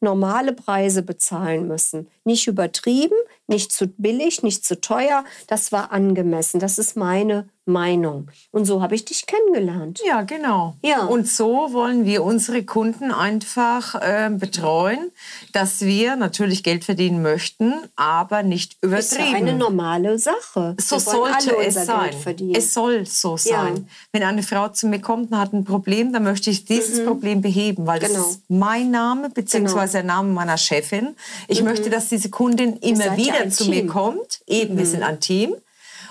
normale 0.00 0.52
Preise 0.52 1.02
bezahlen 1.02 1.68
müssen. 1.68 2.08
Nicht 2.24 2.48
übertrieben, 2.48 3.16
nicht 3.46 3.70
zu 3.70 3.86
billig, 3.86 4.42
nicht 4.42 4.64
zu 4.64 4.80
teuer. 4.80 5.24
Das 5.46 5.70
war 5.70 5.92
angemessen. 5.92 6.58
Das 6.58 6.78
ist 6.78 6.96
meine 6.96 7.48
Meinung. 7.64 8.28
Und 8.50 8.64
so 8.64 8.82
habe 8.82 8.94
ich 8.94 9.04
dich 9.04 9.24
kennengelernt. 9.26 10.00
Ja, 10.04 10.22
genau. 10.22 10.74
Ja. 10.82 11.04
Und 11.04 11.28
so 11.28 11.72
wollen 11.72 12.04
wir 12.04 12.24
unsere 12.24 12.64
Kunden 12.64 13.12
einfach 13.12 13.94
äh, 13.94 14.30
betreuen, 14.30 15.10
dass 15.52 15.80
wir 15.82 16.16
natürlich 16.16 16.62
Geld 16.64 16.84
verdienen 16.84 17.22
möchten, 17.22 17.72
aber 17.94 18.42
nicht 18.42 18.76
Das 18.80 19.06
ist 19.06 19.12
ja 19.12 19.18
übertrieben. 19.18 19.48
eine 19.48 19.56
normale 19.58 20.18
Sache. 20.18 20.74
so 20.80 20.98
sollte 20.98 21.56
es 21.58 21.74
sein. 21.86 22.10
Es 22.54 22.74
soll 22.74 23.06
so 23.06 23.36
sein. 23.36 23.88
Wenn 24.12 24.24
eine 24.24 24.42
Frau 24.42 24.68
zu 24.68 24.88
mir 24.88 25.00
kommt 25.00 25.30
und 25.30 25.38
hat 25.38 25.52
ein 25.52 25.64
Problem, 25.64 26.12
dann 26.12 26.24
möchte 26.24 26.50
ich 26.50 26.64
dieses 26.64 27.04
Problem 27.04 27.42
beheben, 27.42 27.86
weil 27.86 28.00
Genau. 28.00 28.14
das 28.14 28.26
ist 28.32 28.42
mein 28.48 28.90
Name 28.90 29.30
beziehungsweise 29.30 29.98
der 29.98 30.04
Name 30.04 30.32
meiner 30.32 30.56
Chefin. 30.58 31.14
Ich 31.46 31.62
möchte, 31.62 31.90
dass 31.90 32.08
diese 32.08 32.30
Kundin 32.30 32.76
immer 32.78 33.06
ja 33.06 33.16
wieder 33.16 33.34
ein 33.40 33.52
zu 33.52 33.64
Team. 33.64 33.74
mir 33.74 33.86
kommt. 33.86 34.40
Eben, 34.46 34.76
wir 34.76 34.86
sind 34.86 35.02
ein 35.04 35.20
Team 35.20 35.54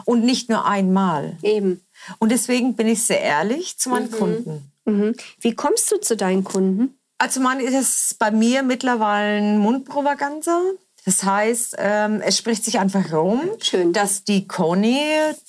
und 0.06 0.24
nicht 0.24 0.50
nur 0.50 0.66
einmal. 0.66 1.38
Eben. 1.42 1.82
Und 2.20 2.32
deswegen 2.32 2.76
bin 2.76 2.88
ich 2.88 3.04
sehr 3.04 3.22
ehrlich 3.22 3.78
zu 3.78 3.90
meinen 3.90 4.12
Kunden. 4.12 4.72
Mhm. 4.86 5.16
Wie 5.40 5.56
kommst 5.56 5.92
du 5.92 5.98
zu 5.98 6.18
deinen 6.18 6.44
Kunden? 6.44 6.98
Also 7.18 7.40
man 7.40 7.60
ist 7.60 7.76
es 7.76 8.16
bei 8.18 8.32
mir 8.32 8.64
mittlerweile 8.64 9.38
ein 9.38 9.60
Mundpropaganza. 9.60 10.60
Das 11.06 11.24
heißt, 11.24 11.76
ähm, 11.80 12.22
es 12.22 12.38
spricht 12.38 12.64
sich 12.64 12.80
einfach 12.80 13.12
rum, 13.12 13.42
Schön. 13.60 13.92
dass 13.92 14.24
die 14.24 14.48
Conny 14.48 15.00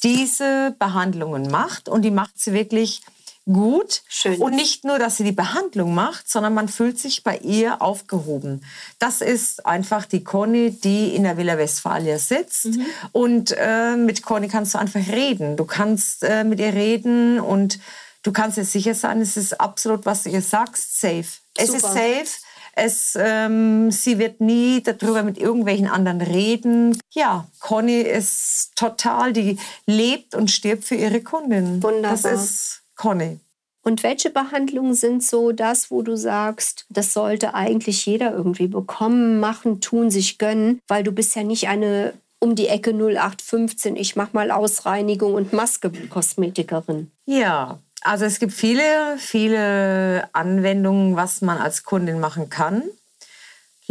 diese 0.02 0.74
Behandlungen 0.78 1.50
macht 1.50 1.88
und 1.88 2.02
die 2.02 2.10
macht 2.10 2.38
sie 2.38 2.52
wirklich 2.52 3.02
gut. 3.50 4.02
Schön. 4.08 4.40
Und 4.40 4.54
nicht 4.54 4.84
nur, 4.84 4.98
dass 4.98 5.16
sie 5.16 5.24
die 5.24 5.32
Behandlung 5.32 5.94
macht, 5.94 6.28
sondern 6.28 6.54
man 6.54 6.68
fühlt 6.68 6.98
sich 6.98 7.22
bei 7.22 7.38
ihr 7.38 7.82
aufgehoben. 7.82 8.64
Das 8.98 9.20
ist 9.20 9.66
einfach 9.66 10.06
die 10.06 10.22
Conny, 10.22 10.70
die 10.70 11.14
in 11.14 11.24
der 11.24 11.36
Villa 11.36 11.58
Westfalia 11.58 12.18
sitzt. 12.18 12.66
Mhm. 12.66 12.86
Und 13.12 13.54
äh, 13.58 13.96
mit 13.96 14.22
Conny 14.22 14.48
kannst 14.48 14.74
du 14.74 14.78
einfach 14.78 15.06
reden. 15.08 15.56
Du 15.56 15.64
kannst 15.64 16.22
äh, 16.22 16.44
mit 16.44 16.60
ihr 16.60 16.74
reden 16.74 17.40
und 17.40 17.78
du 18.22 18.32
kannst 18.32 18.58
dir 18.58 18.64
sicher 18.64 18.94
sein, 18.94 19.20
es 19.20 19.36
ist 19.36 19.60
absolut, 19.60 20.06
was 20.06 20.22
du 20.22 20.30
ihr 20.30 20.42
sagst, 20.42 21.00
safe. 21.00 21.24
Es 21.56 21.70
ist 21.70 21.82
safe. 21.82 22.26
Es, 22.74 23.18
ähm, 23.20 23.90
sie 23.90 24.18
wird 24.18 24.40
nie 24.40 24.82
darüber 24.82 25.22
mit 25.22 25.36
irgendwelchen 25.36 25.88
anderen 25.88 26.22
reden. 26.22 26.98
Ja, 27.10 27.46
Conny 27.60 28.00
ist 28.00 28.70
total, 28.76 29.34
die 29.34 29.58
lebt 29.84 30.34
und 30.34 30.50
stirbt 30.50 30.84
für 30.84 30.94
ihre 30.94 31.20
Kundin. 31.20 31.82
Wunderbar. 31.82 32.12
Das 32.12 32.24
ist 32.24 32.81
Conny. 33.02 33.40
Und 33.84 34.04
welche 34.04 34.30
Behandlungen 34.30 34.94
sind 34.94 35.24
so 35.24 35.50
das, 35.50 35.90
wo 35.90 36.02
du 36.02 36.16
sagst, 36.16 36.86
das 36.88 37.12
sollte 37.12 37.52
eigentlich 37.52 38.06
jeder 38.06 38.32
irgendwie 38.32 38.68
bekommen, 38.68 39.40
machen, 39.40 39.80
tun, 39.80 40.08
sich 40.08 40.38
gönnen, 40.38 40.80
weil 40.86 41.02
du 41.02 41.10
bist 41.10 41.34
ja 41.34 41.42
nicht 41.42 41.66
eine 41.66 42.14
um 42.38 42.54
die 42.54 42.68
Ecke 42.68 42.90
0815, 42.90 43.96
ich 43.96 44.14
mach 44.14 44.32
mal 44.32 44.52
Ausreinigung 44.52 45.34
und 45.34 45.52
Maske 45.52 45.90
Kosmetikerin. 46.10 47.10
Ja, 47.26 47.78
also 48.02 48.24
es 48.24 48.38
gibt 48.38 48.52
viele, 48.52 49.16
viele 49.18 50.28
Anwendungen, 50.32 51.16
was 51.16 51.40
man 51.40 51.58
als 51.58 51.82
Kundin 51.84 52.20
machen 52.20 52.50
kann. 52.50 52.82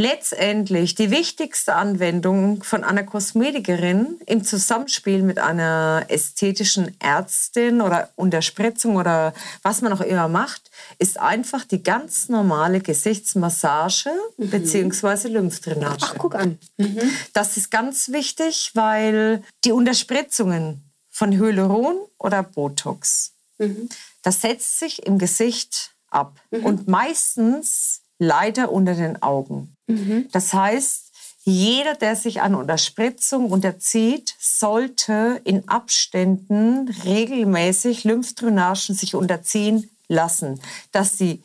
Letztendlich 0.02 0.96
die 0.96 1.12
wichtigste 1.12 1.76
Anwendung 1.76 2.64
von 2.64 2.84
einer 2.84 3.04
Kosmetikerin 3.04 4.20
im 4.26 4.44
Zusammenspiel 4.44 5.22
mit 5.22 5.38
einer 5.38 6.06
ästhetischen 6.08 7.00
Ärztin 7.00 7.82
oder 7.82 8.10
Unterspritzung 8.16 8.96
oder 8.96 9.36
was 9.62 9.84
man 9.84 9.94
auch 9.94 10.02
immer 10.02 10.28
macht, 10.28 10.72
ist 10.98 11.20
einfach 11.20 11.66
die 11.66 11.84
ganz 11.84 12.30
normale 12.30 12.80
Gesichtsmassage 12.80 14.10
mhm. 14.38 14.50
bzw. 14.50 15.28
Lymphdrainage. 15.28 16.02
Ach, 16.02 16.16
guck 16.18 16.34
an. 16.34 16.58
Mhm. 16.78 17.00
Das 17.34 17.56
ist 17.58 17.70
ganz 17.70 18.10
wichtig, 18.10 18.72
weil 18.74 19.44
die 19.66 19.72
Unterspritzungen 19.72 20.84
von 21.12 21.32
Hyaluron 21.32 21.98
oder 22.18 22.42
Botox, 22.42 23.34
mhm. 23.60 23.88
das 24.24 24.42
setzt 24.42 24.80
sich 24.80 25.06
im 25.06 25.20
Gesicht 25.20 25.92
ab. 26.10 26.42
Mhm. 26.50 26.66
Und 26.66 26.88
meistens 26.88 28.01
leider 28.22 28.72
unter 28.72 28.94
den 28.94 29.22
Augen. 29.24 29.76
Mhm. 29.88 30.30
Das 30.32 30.54
heißt, 30.54 31.12
jeder, 31.44 31.96
der 31.96 32.16
sich 32.16 32.42
an 32.42 32.54
Unterspritzung 32.54 33.52
unterzieht, 33.52 34.36
sollte 34.40 35.42
in 35.44 35.68
Abständen 35.68 36.88
regelmäßig 37.04 38.04
Lymphdrainagen 38.04 38.94
sich 38.94 39.16
unterziehen 39.16 39.90
lassen, 40.08 40.62
dass 40.92 41.18
die 41.18 41.42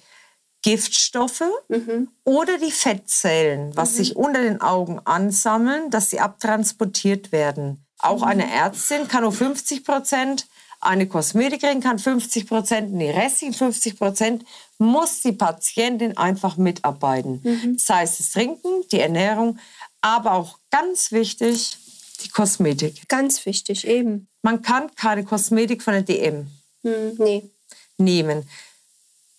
Giftstoffe 0.60 1.44
mhm. 1.68 2.08
oder 2.24 2.58
die 2.58 2.72
Fettzellen, 2.72 3.74
was 3.74 3.92
mhm. 3.92 3.96
sich 3.96 4.16
unter 4.16 4.42
den 4.42 4.60
Augen 4.60 5.00
ansammeln, 5.04 5.90
dass 5.90 6.10
sie 6.10 6.20
abtransportiert 6.20 7.32
werden. 7.32 7.86
Auch 8.00 8.18
mhm. 8.18 8.24
eine 8.24 8.52
Ärztin 8.52 9.08
kann 9.08 9.22
nur 9.22 9.32
50 9.32 9.82
Prozent, 9.82 10.46
eine 10.80 11.06
Kosmetikerin 11.06 11.80
kann 11.80 11.98
50 11.98 12.46
Prozent, 12.46 13.00
die 13.00 13.10
restlichen 13.10 13.54
50 13.54 13.98
Prozent 13.98 14.44
muss 14.78 15.22
die 15.22 15.32
Patientin 15.32 16.16
einfach 16.16 16.56
mitarbeiten. 16.56 17.40
Mhm. 17.42 17.78
Sei 17.78 18.02
es 18.02 18.18
das 18.18 18.32
Trinken, 18.32 18.82
die 18.92 19.00
Ernährung, 19.00 19.58
aber 20.00 20.32
auch 20.32 20.58
ganz 20.70 21.12
wichtig, 21.12 21.78
die 22.22 22.28
Kosmetik. 22.28 23.08
Ganz 23.08 23.44
wichtig, 23.46 23.86
eben. 23.86 24.28
Man 24.42 24.62
kann 24.62 24.94
keine 24.94 25.24
Kosmetik 25.24 25.82
von 25.82 25.94
der 25.94 26.02
DM 26.02 26.46
mhm. 26.82 27.14
nee. 27.18 27.50
nehmen. 27.98 28.48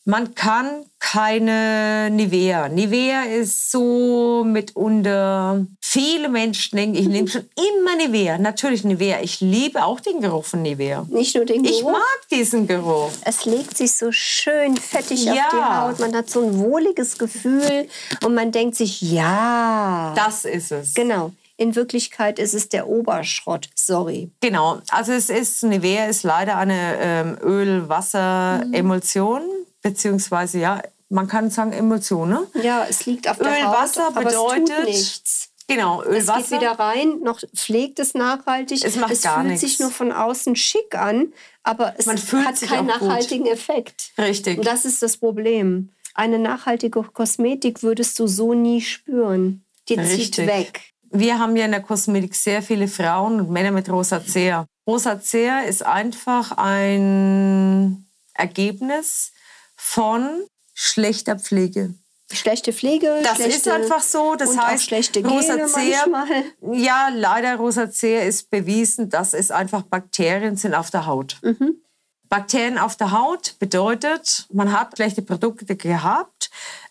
Man 0.05 0.35
kann 0.35 0.85
keine 0.99 2.09
Nivea. 2.09 2.69
Nivea 2.69 3.23
ist 3.23 3.71
so 3.71 4.45
mitunter, 4.45 5.65
viele 5.97 6.29
Menschen 6.29 6.77
denken, 6.77 6.95
ich 6.95 7.07
nehme 7.07 7.27
schon 7.27 7.49
immer 7.55 7.95
Nivea. 7.95 8.37
Natürlich 8.37 8.83
Nivea. 8.83 9.21
Ich 9.21 9.41
liebe 9.41 9.83
auch 9.83 9.99
den 9.99 10.21
Geruch 10.21 10.45
von 10.45 10.61
Nivea. 10.61 11.07
Nicht 11.09 11.35
nur 11.35 11.45
den 11.45 11.63
Geruch. 11.63 11.77
Ich 11.77 11.83
mag 11.83 12.27
diesen 12.31 12.67
Geruch. 12.67 13.09
Es 13.23 13.45
legt 13.45 13.75
sich 13.77 13.95
so 13.95 14.11
schön 14.11 14.77
fettig 14.77 15.25
ja. 15.25 15.33
auf 15.33 15.39
die 15.51 15.57
Haut. 15.57 15.99
Man 15.99 16.15
hat 16.15 16.29
so 16.29 16.41
ein 16.41 16.59
wohliges 16.59 17.17
Gefühl 17.17 17.87
und 18.23 18.35
man 18.35 18.51
denkt 18.51 18.75
sich, 18.75 19.01
ja. 19.01 20.13
Das 20.15 20.45
ist 20.45 20.71
es. 20.71 20.93
Genau. 20.93 21.31
In 21.59 21.75
Wirklichkeit 21.75 22.37
ist 22.37 22.53
es 22.53 22.69
der 22.69 22.87
Oberschrott. 22.87 23.67
Sorry. 23.73 24.29
Genau. 24.41 24.77
Also 24.91 25.13
es 25.13 25.31
ist, 25.31 25.63
Nivea 25.63 26.05
ist 26.05 26.21
leider 26.21 26.57
eine 26.57 26.97
ähm, 26.99 27.37
Öl-Wasser-Emulsion. 27.41 29.41
Mhm 29.41 29.67
beziehungsweise 29.81 30.59
ja, 30.59 30.81
man 31.09 31.27
kann 31.27 31.49
sagen 31.49 31.71
Emulsionen. 31.71 32.47
Ne? 32.53 32.63
Ja, 32.63 32.85
es 32.89 33.05
liegt 33.05 33.29
auf 33.29 33.37
der 33.37 33.47
Öl, 33.47 33.63
Haut, 33.63 33.77
Wasser 33.77 34.07
aber 34.07 34.23
bedeutet. 34.23 35.46
Genau, 35.67 36.01
Öl, 36.03 36.15
es 36.15 36.27
geht 36.27 36.51
wieder 36.51 36.79
rein, 36.79 37.19
noch 37.21 37.41
pflegt 37.53 37.99
es 37.99 38.13
nachhaltig. 38.13 38.85
Es 38.85 38.95
macht 38.95 39.11
es 39.11 39.21
gar 39.21 39.41
fühlt 39.41 39.47
nichts. 39.47 39.61
sich 39.61 39.79
nur 39.79 39.91
von 39.91 40.13
außen 40.13 40.55
schick 40.55 40.95
an, 40.95 41.33
aber 41.63 41.93
es 41.97 42.07
hat 42.07 42.17
keinen 42.61 42.89
auch 42.89 42.99
gut. 42.99 43.09
nachhaltigen 43.09 43.47
Effekt. 43.47 44.11
Richtig. 44.17 44.59
Und 44.59 44.65
das 44.65 44.85
ist 44.85 45.01
das 45.01 45.17
Problem. 45.17 45.89
Eine 46.13 46.39
nachhaltige 46.39 47.03
Kosmetik 47.03 47.83
würdest 47.83 48.17
du 48.17 48.27
so 48.27 48.53
nie 48.53 48.81
spüren. 48.81 49.65
Die 49.89 49.95
zieht 49.95 50.19
Richtig. 50.19 50.47
weg. 50.47 50.81
Wir 51.11 51.37
haben 51.37 51.55
ja 51.55 51.65
in 51.65 51.71
der 51.71 51.81
Kosmetik 51.81 52.35
sehr 52.35 52.61
viele 52.61 52.87
Frauen 52.87 53.39
und 53.39 53.49
Männer 53.49 53.71
mit 53.71 53.89
Rosacea. 53.89 54.65
Rosacea 54.87 55.61
ist 55.61 55.85
einfach 55.85 56.53
ein 56.57 58.07
Ergebnis 58.33 59.33
von 59.75 60.45
schlechter 60.73 61.37
Pflege. 61.37 61.93
Schlechte 62.31 62.73
Pflege, 62.73 63.21
Das 63.23 63.35
schlechte, 63.35 63.55
ist 63.55 63.67
einfach 63.69 64.01
so. 64.01 64.35
Das 64.35 64.49
und 64.49 64.59
auch 64.59 64.67
heißt, 64.67 64.83
schlechte 64.83 65.21
Gene 65.21 65.33
Rosacea, 65.33 66.07
manchmal. 66.07 66.43
ja, 66.73 67.09
leider 67.13 67.55
Rosacea 67.55 68.23
ist 68.23 68.49
bewiesen, 68.49 69.09
dass 69.09 69.33
es 69.33 69.49
einfach 69.49 69.83
Bakterien 69.83 70.57
sind 70.57 70.73
auf 70.75 70.89
der 70.91 71.05
Haut. 71.05 71.37
Mhm. 71.41 71.81
Bakterien 72.29 72.77
auf 72.77 72.97
der 72.97 73.11
Haut 73.11 73.55
bedeutet, 73.59 74.45
man 74.51 74.73
hat 74.77 74.97
schlechte 74.97 75.21
Produkte 75.21 75.77
gehabt, 75.77 76.49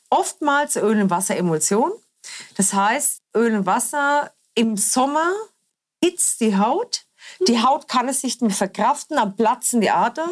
oftmals 0.09 0.77
Öl- 0.77 1.03
und 1.03 1.11
Wasseremulsion. 1.11 1.93
Das 2.57 2.73
heißt, 2.73 3.21
Öl 3.37 3.55
und 3.57 3.67
Wasser 3.67 4.33
im 4.55 4.77
Sommer 4.79 5.31
hitzt 6.03 6.41
die 6.41 6.57
Haut. 6.57 7.06
Die 7.49 7.63
Haut 7.63 7.89
kann 7.89 8.09
es 8.09 8.23
nicht 8.23 8.41
mehr 8.43 8.51
verkraften, 8.51 9.17
dann 9.17 9.37
platzen 9.37 9.81
die 9.81 9.91
Adern. 9.91 10.31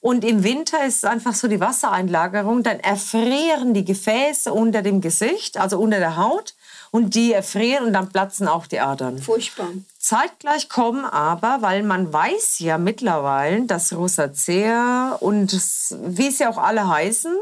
Und 0.00 0.24
im 0.24 0.42
Winter 0.44 0.84
ist 0.84 0.96
es 0.98 1.04
einfach 1.04 1.34
so 1.34 1.48
die 1.48 1.60
Wassereinlagerung. 1.60 2.62
Dann 2.62 2.80
erfrieren 2.80 3.74
die 3.74 3.84
Gefäße 3.84 4.52
unter 4.52 4.82
dem 4.82 5.00
Gesicht, 5.00 5.56
also 5.58 5.78
unter 5.78 5.98
der 5.98 6.16
Haut. 6.16 6.54
Und 6.90 7.14
die 7.16 7.32
erfrieren 7.32 7.86
und 7.86 7.92
dann 7.92 8.08
platzen 8.08 8.46
auch 8.46 8.66
die 8.68 8.78
Adern. 8.80 9.18
Furchtbar. 9.18 9.68
Zeitgleich 9.98 10.68
kommen 10.68 11.04
aber, 11.04 11.58
weil 11.60 11.82
man 11.82 12.12
weiß 12.12 12.60
ja 12.60 12.78
mittlerweile, 12.78 13.62
dass 13.66 13.92
Rosacea 13.92 15.16
und 15.18 15.52
es- 15.52 15.96
wie 16.02 16.30
sie 16.30 16.46
auch 16.46 16.58
alle 16.58 16.86
heißen, 16.88 17.34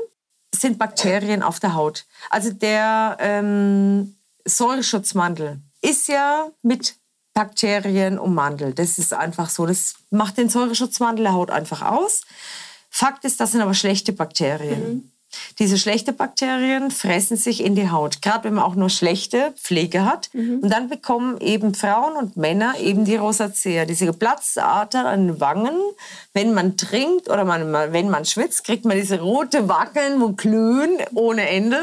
sind 0.55 0.79
Bakterien 0.79 1.43
auf 1.43 1.61
der 1.61 1.75
Haut. 1.75 2.07
Also 2.31 2.51
der 2.51 3.17
ähm, 3.21 4.17
Säureschutzmantel 4.47 5.61
ist 5.83 6.09
ja 6.09 6.49
mit 6.63 6.95
Bakterien 7.35 8.19
ummantelt. 8.19 8.79
Das 8.79 8.99
ist 8.99 9.15
einfach 9.15 9.51
so. 9.51 9.67
Das 9.67 9.95
macht 10.11 10.39
den 10.39 10.49
Säureschutzmantel 10.49 11.25
der 11.25 11.33
Haut 11.33 11.51
einfach 11.51 11.83
aus. 11.83 12.23
Fakt 12.91 13.25
ist, 13.25 13.41
das 13.41 13.53
sind 13.53 13.63
aber 13.63 13.75
schlechte 13.75 14.13
Bakterien. 14.13 15.13
Diese 15.59 15.79
schlechten 15.79 16.15
Bakterien 16.15 16.91
fressen 16.91 17.39
sich 17.39 17.65
in 17.65 17.75
die 17.75 17.91
Haut, 17.91 18.21
gerade 18.21 18.45
wenn 18.45 18.55
man 18.55 18.65
auch 18.65 18.75
nur 18.75 18.91
schlechte 18.91 19.55
Pflege 19.57 20.05
hat. 20.05 20.29
Und 20.63 20.69
dann 20.69 20.91
bekommen 20.91 21.41
eben 21.41 21.75
Frauen 21.75 22.17
und 22.17 22.37
Männer 22.37 22.79
eben 22.79 23.07
die 23.07 23.17
Rosacea, 23.17 23.87
diese 23.87 24.05
geplatzte 24.07 24.65
Ader 24.65 25.07
an 25.07 25.29
den 25.29 25.41
Wangen. 25.41 25.79
Wenn 26.35 26.53
man 26.53 26.77
trinkt 26.77 27.31
oder 27.31 27.47
man, 27.47 27.73
wenn 27.73 28.11
man 28.11 28.27
schwitzt, 28.27 28.65
kriegt 28.65 28.85
man 28.85 28.99
diese 28.99 29.21
rote 29.21 29.69
Wackeln, 29.69 30.21
wo 30.21 30.33
glühen 30.33 30.99
ohne 31.15 31.49
Ende. 31.49 31.81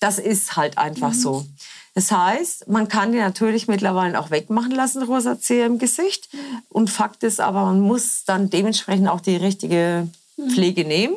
Das 0.00 0.18
ist 0.18 0.56
halt 0.56 0.76
einfach 0.78 1.14
so. 1.14 1.46
Das 1.94 2.10
heißt, 2.10 2.68
man 2.68 2.88
kann 2.88 3.12
die 3.12 3.18
natürlich 3.18 3.68
mittlerweile 3.68 4.18
auch 4.18 4.30
wegmachen 4.30 4.70
lassen, 4.70 5.02
Rosacea 5.02 5.66
im 5.66 5.78
Gesicht. 5.78 6.28
Und 6.70 6.88
Fakt 6.88 7.22
ist 7.22 7.40
aber, 7.40 7.66
man 7.66 7.80
muss 7.80 8.24
dann 8.24 8.48
dementsprechend 8.48 9.08
auch 9.08 9.20
die 9.20 9.36
richtige 9.36 10.08
Pflege 10.50 10.84
nehmen. 10.84 11.14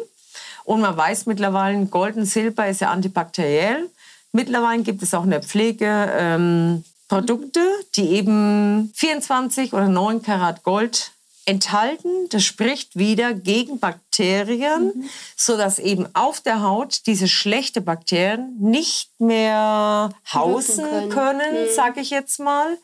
Und 0.66 0.82
man 0.82 0.98
weiß 0.98 1.28
mittlerweile, 1.28 1.86
Gold 1.86 2.18
und 2.18 2.26
Silber 2.26 2.68
ist 2.68 2.82
ja 2.82 2.90
antibakteriell. 2.90 3.90
Mittlerweile 4.34 4.84
gibt 4.84 5.02
es 5.02 5.14
auch 5.14 5.24
in 5.24 5.30
der 5.30 5.44
Pflege 5.44 6.12
ähm, 6.18 6.84
Produkte, 7.08 7.62
die 7.96 8.10
eben 8.10 8.92
24 8.96 9.72
oder 9.74 9.88
9 9.88 10.22
Karat 10.22 10.64
Gold 10.64 11.12
enthalten. 11.46 12.28
Das 12.30 12.44
spricht 12.44 12.98
wieder 12.98 13.34
gegen 13.34 13.80
Bakterien, 13.80 15.10
sodass 15.36 15.80
eben 15.80 16.08
auf 16.14 16.42
der 16.42 16.62
Haut 16.62 17.06
diese 17.08 17.28
schlechte 17.28 17.82
Bakterien 17.82 18.58
nicht 18.60 19.20
mehr 19.20 20.10
hausen 20.34 20.84
können. 20.84 21.10
können, 21.10 21.68
sage 21.76 22.02
ich 22.02 22.10
jetzt 22.10 22.40
mal 22.40 22.78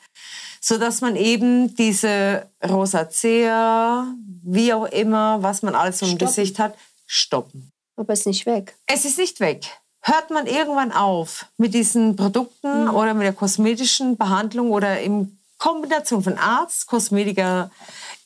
sodass 0.61 1.01
man 1.01 1.15
eben 1.15 1.75
diese 1.75 2.47
Rosacea, 2.63 4.13
wie 4.43 4.71
auch 4.71 4.85
immer, 4.85 5.41
was 5.41 5.63
man 5.63 5.75
alles 5.75 6.01
im. 6.03 6.17
Gesicht 6.17 6.59
hat, 6.59 6.77
stoppen. 7.07 7.71
Aber 7.95 8.13
ist 8.13 8.27
nicht 8.27 8.45
weg. 8.45 8.77
Es 8.85 9.05
ist 9.05 9.17
nicht 9.17 9.39
weg. 9.39 9.65
Hört 10.03 10.29
man 10.29 10.47
irgendwann 10.47 10.91
auf 10.91 11.47
mit 11.57 11.73
diesen 11.73 12.15
Produkten 12.15 12.89
oder 12.89 13.13
mit 13.13 13.23
der 13.23 13.33
kosmetischen 13.33 14.17
Behandlung 14.17 14.71
oder 14.71 14.99
in 14.99 15.39
Kombination 15.61 16.23
von 16.23 16.39
Arzt, 16.39 16.87
Kosmetiker 16.87 17.69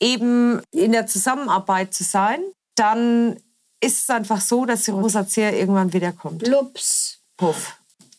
eben 0.00 0.62
in 0.70 0.92
der 0.92 1.06
Zusammenarbeit 1.06 1.92
zu 1.92 2.02
sein, 2.02 2.40
dann 2.76 3.36
ist 3.78 4.04
es 4.04 4.10
einfach 4.10 4.40
so, 4.40 4.64
dass 4.64 4.84
die 4.84 4.90
Rosacea 4.90 5.50
irgendwann 5.50 5.92
wiederkommt. 5.92 6.48
Lups. 6.48 7.18
Puff. 7.36 7.76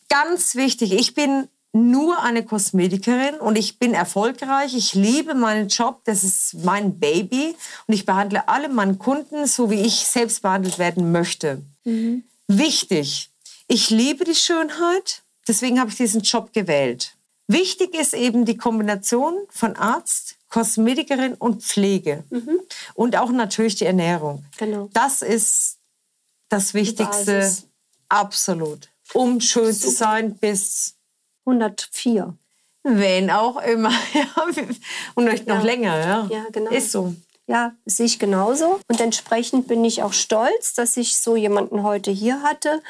Ganz 0.08 0.54
wichtig, 0.54 0.92
ich 0.92 1.14
bin 1.14 1.48
nur 1.72 2.22
eine 2.22 2.44
Kosmetikerin 2.44 3.40
und 3.40 3.58
ich 3.58 3.80
bin 3.80 3.92
erfolgreich. 3.92 4.76
Ich 4.76 4.94
liebe 4.94 5.34
meinen 5.34 5.66
Job, 5.66 6.02
das 6.04 6.22
ist 6.22 6.54
mein 6.62 7.00
Baby 7.00 7.56
und 7.88 7.94
ich 7.94 8.06
behandle 8.06 8.48
alle 8.48 8.68
meine 8.68 8.94
Kunden 8.94 9.48
so, 9.48 9.68
wie 9.68 9.80
ich 9.80 10.06
selbst 10.06 10.42
behandelt 10.42 10.78
werden 10.78 11.10
möchte. 11.10 11.62
Mhm. 11.84 12.22
Wichtig, 12.46 13.30
ich 13.66 13.90
liebe 13.90 14.22
die 14.22 14.36
Schönheit, 14.36 15.24
deswegen 15.48 15.80
habe 15.80 15.90
ich 15.90 15.96
diesen 15.96 16.20
Job 16.20 16.52
gewählt. 16.52 17.17
Wichtig 17.48 17.94
ist 17.94 18.12
eben 18.12 18.44
die 18.44 18.58
Kombination 18.58 19.38
von 19.48 19.74
Arzt, 19.76 20.36
Kosmetikerin 20.50 21.34
und 21.34 21.62
Pflege 21.62 22.24
mhm. 22.30 22.60
und 22.94 23.16
auch 23.16 23.30
natürlich 23.30 23.76
die 23.76 23.86
Ernährung. 23.86 24.44
Genau. 24.58 24.90
Das 24.92 25.22
ist 25.22 25.78
das 26.50 26.74
Wichtigste, 26.74 27.50
absolut, 28.08 28.90
um 29.14 29.40
schön 29.40 29.72
Super. 29.72 29.86
zu 29.86 29.90
sein 29.90 30.36
bis 30.36 30.96
104. 31.46 32.34
Wenn 32.82 33.30
auch 33.30 33.60
immer. 33.62 33.92
Und 35.14 35.26
noch 35.26 35.56
ja. 35.56 35.62
länger, 35.62 35.98
ja. 35.98 36.28
Ja, 36.30 36.46
genau. 36.52 36.70
Ist 36.70 36.92
so. 36.92 37.14
Ja, 37.46 37.74
sehe 37.84 38.06
ich 38.06 38.18
genauso. 38.18 38.80
Und 38.88 39.00
entsprechend 39.00 39.68
bin 39.68 39.84
ich 39.84 40.02
auch 40.02 40.12
stolz, 40.12 40.74
dass 40.74 40.96
ich 40.96 41.16
so 41.16 41.36
jemanden 41.36 41.82
heute 41.82 42.10
hier 42.10 42.42
hatte 42.42 42.82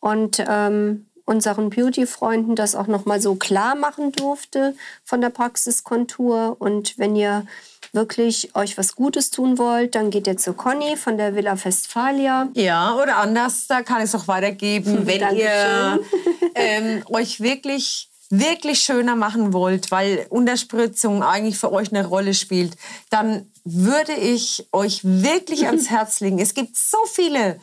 und 0.00 0.44
ähm, 0.46 1.06
unseren 1.24 1.70
Beauty-Freunden 1.70 2.54
das 2.54 2.74
auch 2.74 2.86
noch 2.86 3.06
mal 3.06 3.20
so 3.20 3.34
klar 3.34 3.74
machen 3.74 4.12
durfte 4.12 4.74
von 5.04 5.20
der 5.20 5.30
Praxiskontur. 5.30 6.56
Und 6.58 6.98
wenn 6.98 7.16
ihr 7.16 7.46
wirklich 7.92 8.54
euch 8.54 8.76
was 8.76 8.94
Gutes 8.94 9.30
tun 9.30 9.56
wollt, 9.58 9.94
dann 9.94 10.10
geht 10.10 10.26
ihr 10.26 10.36
zu 10.36 10.52
Conny 10.52 10.96
von 10.96 11.16
der 11.16 11.34
Villa 11.34 11.62
Westfalia. 11.62 12.48
Ja, 12.54 12.94
oder 12.94 13.18
anders, 13.18 13.66
da 13.66 13.82
kann 13.82 13.98
ich 13.98 14.04
es 14.04 14.14
auch 14.14 14.28
weitergeben, 14.28 15.06
wenn 15.06 15.36
ihr 15.36 16.00
ähm, 16.54 17.02
euch 17.08 17.40
wirklich 17.40 18.10
wirklich 18.30 18.80
schöner 18.80 19.14
machen 19.14 19.52
wollt, 19.52 19.90
weil 19.90 20.26
Unterspritzung 20.28 21.22
eigentlich 21.22 21.58
für 21.58 21.70
euch 21.70 21.92
eine 21.92 22.06
Rolle 22.06 22.34
spielt, 22.34 22.76
dann 23.10 23.50
würde 23.64 24.12
ich 24.12 24.66
euch 24.72 25.00
wirklich 25.04 25.66
ans 25.66 25.90
Herz 25.90 26.20
legen. 26.20 26.38
Es 26.38 26.54
gibt 26.54 26.76
so 26.76 26.98
viele 27.06 27.60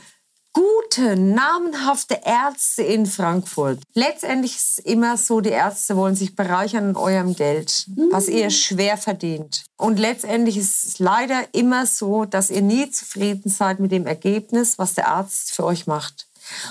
gute, 0.53 1.15
namenhafte 1.15 2.19
Ärzte 2.25 2.83
in 2.83 3.05
Frankfurt. 3.05 3.79
Letztendlich 3.93 4.55
ist 4.55 4.79
es 4.79 4.85
immer 4.85 5.17
so, 5.17 5.41
die 5.41 5.49
Ärzte 5.49 5.95
wollen 5.95 6.15
sich 6.15 6.35
bereichern 6.35 6.89
an 6.89 6.95
eurem 6.95 7.35
Geld, 7.35 7.87
was 8.11 8.27
ihr 8.27 8.45
mhm. 8.45 8.51
schwer 8.51 8.97
verdient. 8.97 9.63
Und 9.77 9.99
letztendlich 9.99 10.57
ist 10.57 10.83
es 10.83 10.99
leider 10.99 11.41
immer 11.53 11.85
so, 11.85 12.25
dass 12.25 12.49
ihr 12.49 12.61
nie 12.61 12.89
zufrieden 12.91 13.49
seid 13.49 13.79
mit 13.79 13.91
dem 13.91 14.05
Ergebnis, 14.05 14.77
was 14.77 14.93
der 14.93 15.07
Arzt 15.07 15.51
für 15.53 15.63
euch 15.63 15.87
macht. 15.87 16.27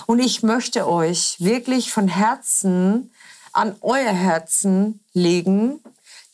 Und 0.07 0.19
ich 0.19 0.43
möchte 0.43 0.87
euch 0.87 1.37
wirklich 1.39 1.91
von 1.91 2.09
Herzen 2.09 3.11
an 3.53 3.77
euer 3.81 4.13
Herzen 4.13 5.01
legen, 5.13 5.81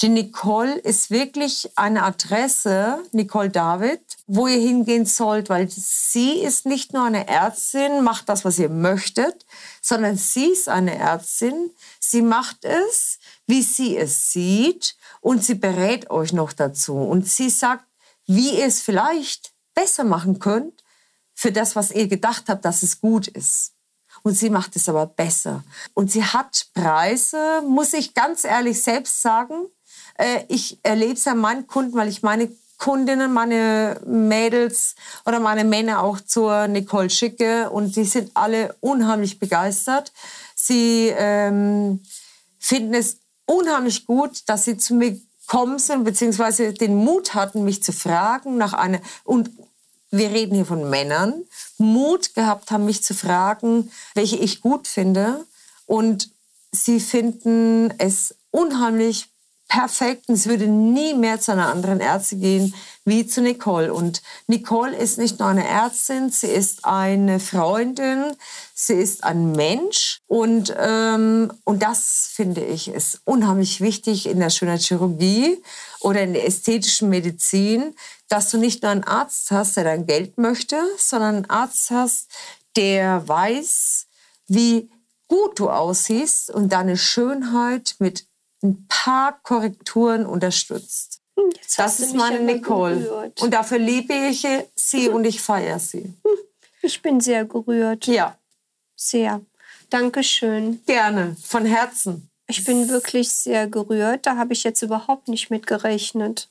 die 0.03 0.11
Nicole 0.11 0.75
ist 0.75 1.11
wirklich 1.11 1.71
eine 1.75 2.03
Adresse, 2.03 3.03
Nicole 3.13 3.49
David, 3.49 4.01
wo 4.27 4.47
ihr 4.47 4.61
hingehen 4.61 5.07
sollt, 5.07 5.49
weil 5.49 5.71
sie 5.71 6.41
ist 6.41 6.67
nicht 6.67 6.93
nur 6.93 7.05
eine 7.05 7.27
Ärztin, 7.29 8.05
macht 8.05 8.29
das, 8.29 8.45
was 8.45 8.59
ihr 8.59 8.69
möchtet, 8.69 9.47
sondern 9.81 10.19
sie 10.19 10.51
ist 10.53 10.69
eine 10.69 10.97
Ärztin. 10.97 11.71
Sie 11.99 12.21
macht 12.21 12.65
es, 12.67 13.19
wie 13.47 13.63
sie 13.63 13.97
es 13.97 14.33
sieht 14.33 14.97
und 15.23 15.43
sie 15.43 15.55
berät 15.55 16.11
euch 16.11 16.35
noch 16.35 16.53
dazu. 16.53 16.97
Und 16.97 17.27
sie 17.27 17.49
sagt, 17.49 17.87
wie 18.27 18.59
ihr 18.59 18.67
es 18.67 18.83
vielleicht 18.83 19.55
besser 19.75 20.05
machen 20.05 20.39
könnt 20.39 20.85
für 21.33 21.53
das, 21.53 21.75
was 21.75 21.91
ihr 21.91 22.07
gedacht 22.07 22.45
habt, 22.49 22.67
dass 22.67 22.83
es 22.83 23.01
gut 23.01 23.29
ist. 23.29 23.73
Und 24.23 24.35
sie 24.35 24.51
macht 24.51 24.77
es 24.77 24.89
aber 24.89 25.07
besser. 25.07 25.65
Und 25.95 26.11
sie 26.11 26.25
hat 26.25 26.67
Preise, 26.75 27.63
muss 27.67 27.93
ich 27.95 28.13
ganz 28.13 28.45
ehrlich 28.45 28.83
selbst 28.83 29.23
sagen, 29.23 29.69
ich 30.49 30.79
erlebe 30.83 31.15
es 31.15 31.27
an 31.27 31.39
meinen 31.39 31.67
Kunden, 31.67 31.95
weil 31.95 32.09
ich 32.09 32.23
meine 32.23 32.51
Kundinnen, 32.79 33.33
meine 33.33 34.01
Mädels 34.07 34.95
oder 35.25 35.41
meine 35.41 35.65
Männer 35.65 36.03
auch 36.03 36.21
zur 36.21 36.69
Nicole 36.69 37.11
schicke 37.11 37.71
und 37.71 37.97
die 37.97 38.05
sind 38.05 38.31
alle 38.35 38.75
unheimlich 38.81 39.39
begeistert. 39.39 40.13
Sie 40.55 41.13
ähm, 41.17 42.03
finden 42.59 42.95
es 42.95 43.19
unheimlich 43.47 44.07
gut, 44.07 44.43
dass 44.47 44.65
sie 44.65 44.77
zu 44.77 44.95
mir 44.95 45.19
kommen 45.47 45.79
sind, 45.79 46.05
beziehungsweise 46.05 46.73
den 46.73 46.97
Mut 46.97 47.35
hatten, 47.35 47.65
mich 47.65 47.83
zu 47.83 47.93
fragen 47.93 48.57
nach 48.57 48.73
einer, 48.73 49.01
und 49.25 49.51
wir 50.11 50.31
reden 50.31 50.55
hier 50.55 50.67
von 50.67 50.89
Männern, 50.89 51.45
Mut 51.79 52.35
gehabt 52.35 52.71
haben, 52.71 52.85
mich 52.85 53.03
zu 53.03 53.15
fragen, 53.15 53.91
welche 54.15 54.37
ich 54.37 54.61
gut 54.61 54.89
finde. 54.89 55.45
Und 55.87 56.31
sie 56.73 57.01
finden 57.01 57.93
es 57.99 58.35
unheimlich 58.51 59.29
perfekt 59.69 60.29
und 60.29 60.35
es 60.35 60.47
würde 60.47 60.67
nie 60.67 61.15
mehr 61.15 61.41
zu 61.41 61.53
einer 61.53 61.69
anderen 61.69 62.01
Ärztin 62.01 62.41
gehen 62.41 62.75
wie 63.05 63.27
zu 63.27 63.41
Nicole. 63.41 63.93
Und 63.93 64.23
Nicole 64.47 64.97
ist 64.97 65.19
nicht 65.19 65.39
nur 65.39 65.49
eine 65.49 65.67
Ärztin, 65.67 66.31
sie 66.31 66.49
ist 66.49 66.85
eine 66.85 67.41
Freundin, 67.41 68.37
sie 68.75 68.95
ist 68.95 69.25
ein 69.25 69.53
Mensch 69.53 70.21
und, 70.27 70.75
ähm, 70.79 71.53
und 71.65 71.83
das 71.83 72.31
finde 72.33 72.65
ich 72.65 72.89
ist 72.89 73.21
unheimlich 73.25 73.81
wichtig 73.81 74.27
in 74.27 74.41
der 74.41 74.51
Schönheitschirurgie 74.51 75.63
oder 76.01 76.23
in 76.23 76.33
der 76.33 76.47
ästhetischen 76.47 77.09
Medizin, 77.09 77.95
dass 78.29 78.51
du 78.51 78.59
nicht 78.59 78.83
nur 78.83 78.93
einen 78.93 79.05
Arzt 79.05 79.51
hast, 79.51 79.77
der 79.77 79.85
dein 79.85 80.07
Geld 80.07 80.39
möchte, 80.39 80.81
sondern 80.99 81.37
einen 81.37 81.51
Arzt 81.51 81.91
hast, 81.91 82.29
der 82.77 83.27
weiß, 83.27 84.07
wie 84.49 84.91
gut 85.29 85.59
du 85.59 85.71
aussiehst 85.71 86.51
und 86.51 86.73
deine 86.73 86.97
Schönheit 86.97 87.97
mit 87.99 88.27
ein 88.67 88.87
paar 88.89 89.41
Korrekturen 89.43 90.27
unterstützt. 90.27 91.21
Hm, 91.37 91.51
jetzt 91.55 91.79
das 91.79 92.01
ist 92.01 92.15
meine 92.15 92.41
Nicole. 92.41 93.33
Und 93.41 93.53
dafür 93.53 93.79
liebe 93.79 94.15
ich 94.15 94.47
sie 94.75 95.09
und 95.09 95.25
ich 95.25 95.41
feiere 95.41 95.79
sie. 95.79 96.03
Hm, 96.03 96.39
ich 96.83 97.03
bin 97.03 97.21
sehr 97.21 97.45
gerührt. 97.45 98.07
Ja. 98.07 98.39
Sehr. 98.97 99.41
Dankeschön. 99.91 100.81
Gerne, 100.87 101.37
von 101.43 101.65
Herzen. 101.65 102.31
Ich 102.49 102.65
bin 102.65 102.89
wirklich 102.89 103.31
sehr 103.31 103.67
gerührt. 103.67 104.27
Da 104.27 104.37
habe 104.37 104.53
ich 104.53 104.65
jetzt 104.65 104.83
überhaupt 104.83 105.29
nicht 105.29 105.51
mit 105.51 105.67
gerechnet. 105.67 106.49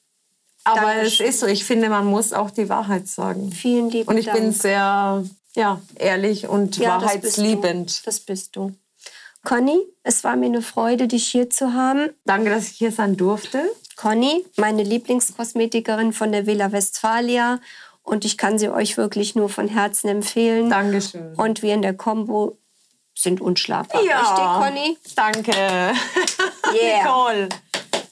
Aber 0.64 0.82
Dankeschön. 0.82 1.28
es 1.28 1.36
ist 1.36 1.40
so. 1.42 1.48
Ich 1.48 1.64
finde, 1.64 1.90
man 1.90 2.06
muss 2.06 2.34
auch 2.34 2.52
die 2.52 2.70
Wahrheit 2.70 3.08
sagen. 3.08 3.52
Vielen 3.52 3.90
lieben 3.90 4.08
Dank. 4.08 4.10
Und 4.10 4.18
ich 4.18 4.26
Dank. 4.26 4.40
bin 4.40 4.52
sehr 4.52 5.24
ja, 5.56 5.82
ehrlich 5.96 6.48
und 6.48 6.78
ja, 6.78 7.02
wahrheitsliebend. 7.02 7.90
Das 7.90 8.02
bist, 8.02 8.08
das 8.08 8.20
bist 8.20 8.56
du. 8.56 8.76
Conny, 9.46 9.80
es 10.04 10.24
war 10.26 10.36
mir 10.36 10.48
eine 10.48 10.62
Freude, 10.62 11.08
dich 11.08 11.28
hier 11.28 11.50
zu 11.50 11.74
haben. 11.74 12.10
Danke, 12.26 12.50
dass 12.50 12.70
ich 12.70 12.78
hier 12.78 12.92
sein 12.92 13.16
durfte. 13.16 13.64
Conny, 13.96 14.46
meine 14.58 14.84
Lieblingskosmetikerin 14.84 16.12
von 16.12 16.34
der 16.34 16.46
Villa 16.46 16.74
Westfalia. 16.74 17.62
Und 18.04 18.26
ich 18.26 18.38
kann 18.38 18.60
sie 18.60 18.70
euch 18.70 18.98
wirklich 18.98 19.36
nur 19.36 19.50
von 19.50 19.68
Herzen 19.68 20.10
empfehlen. 20.10 20.70
Dankeschön. 20.70 21.34
Und 21.36 21.62
wir 21.62 21.74
in 21.74 21.82
der 21.82 21.96
Combo 21.96 22.58
sind 23.18 23.40
unschlagbar. 23.40 24.04
Ja. 24.04 24.20
Richtig, 24.20 24.68
Conny? 24.68 24.98
Danke. 25.16 25.94
Yeah. 26.74 27.04
Nicole. 27.04 27.50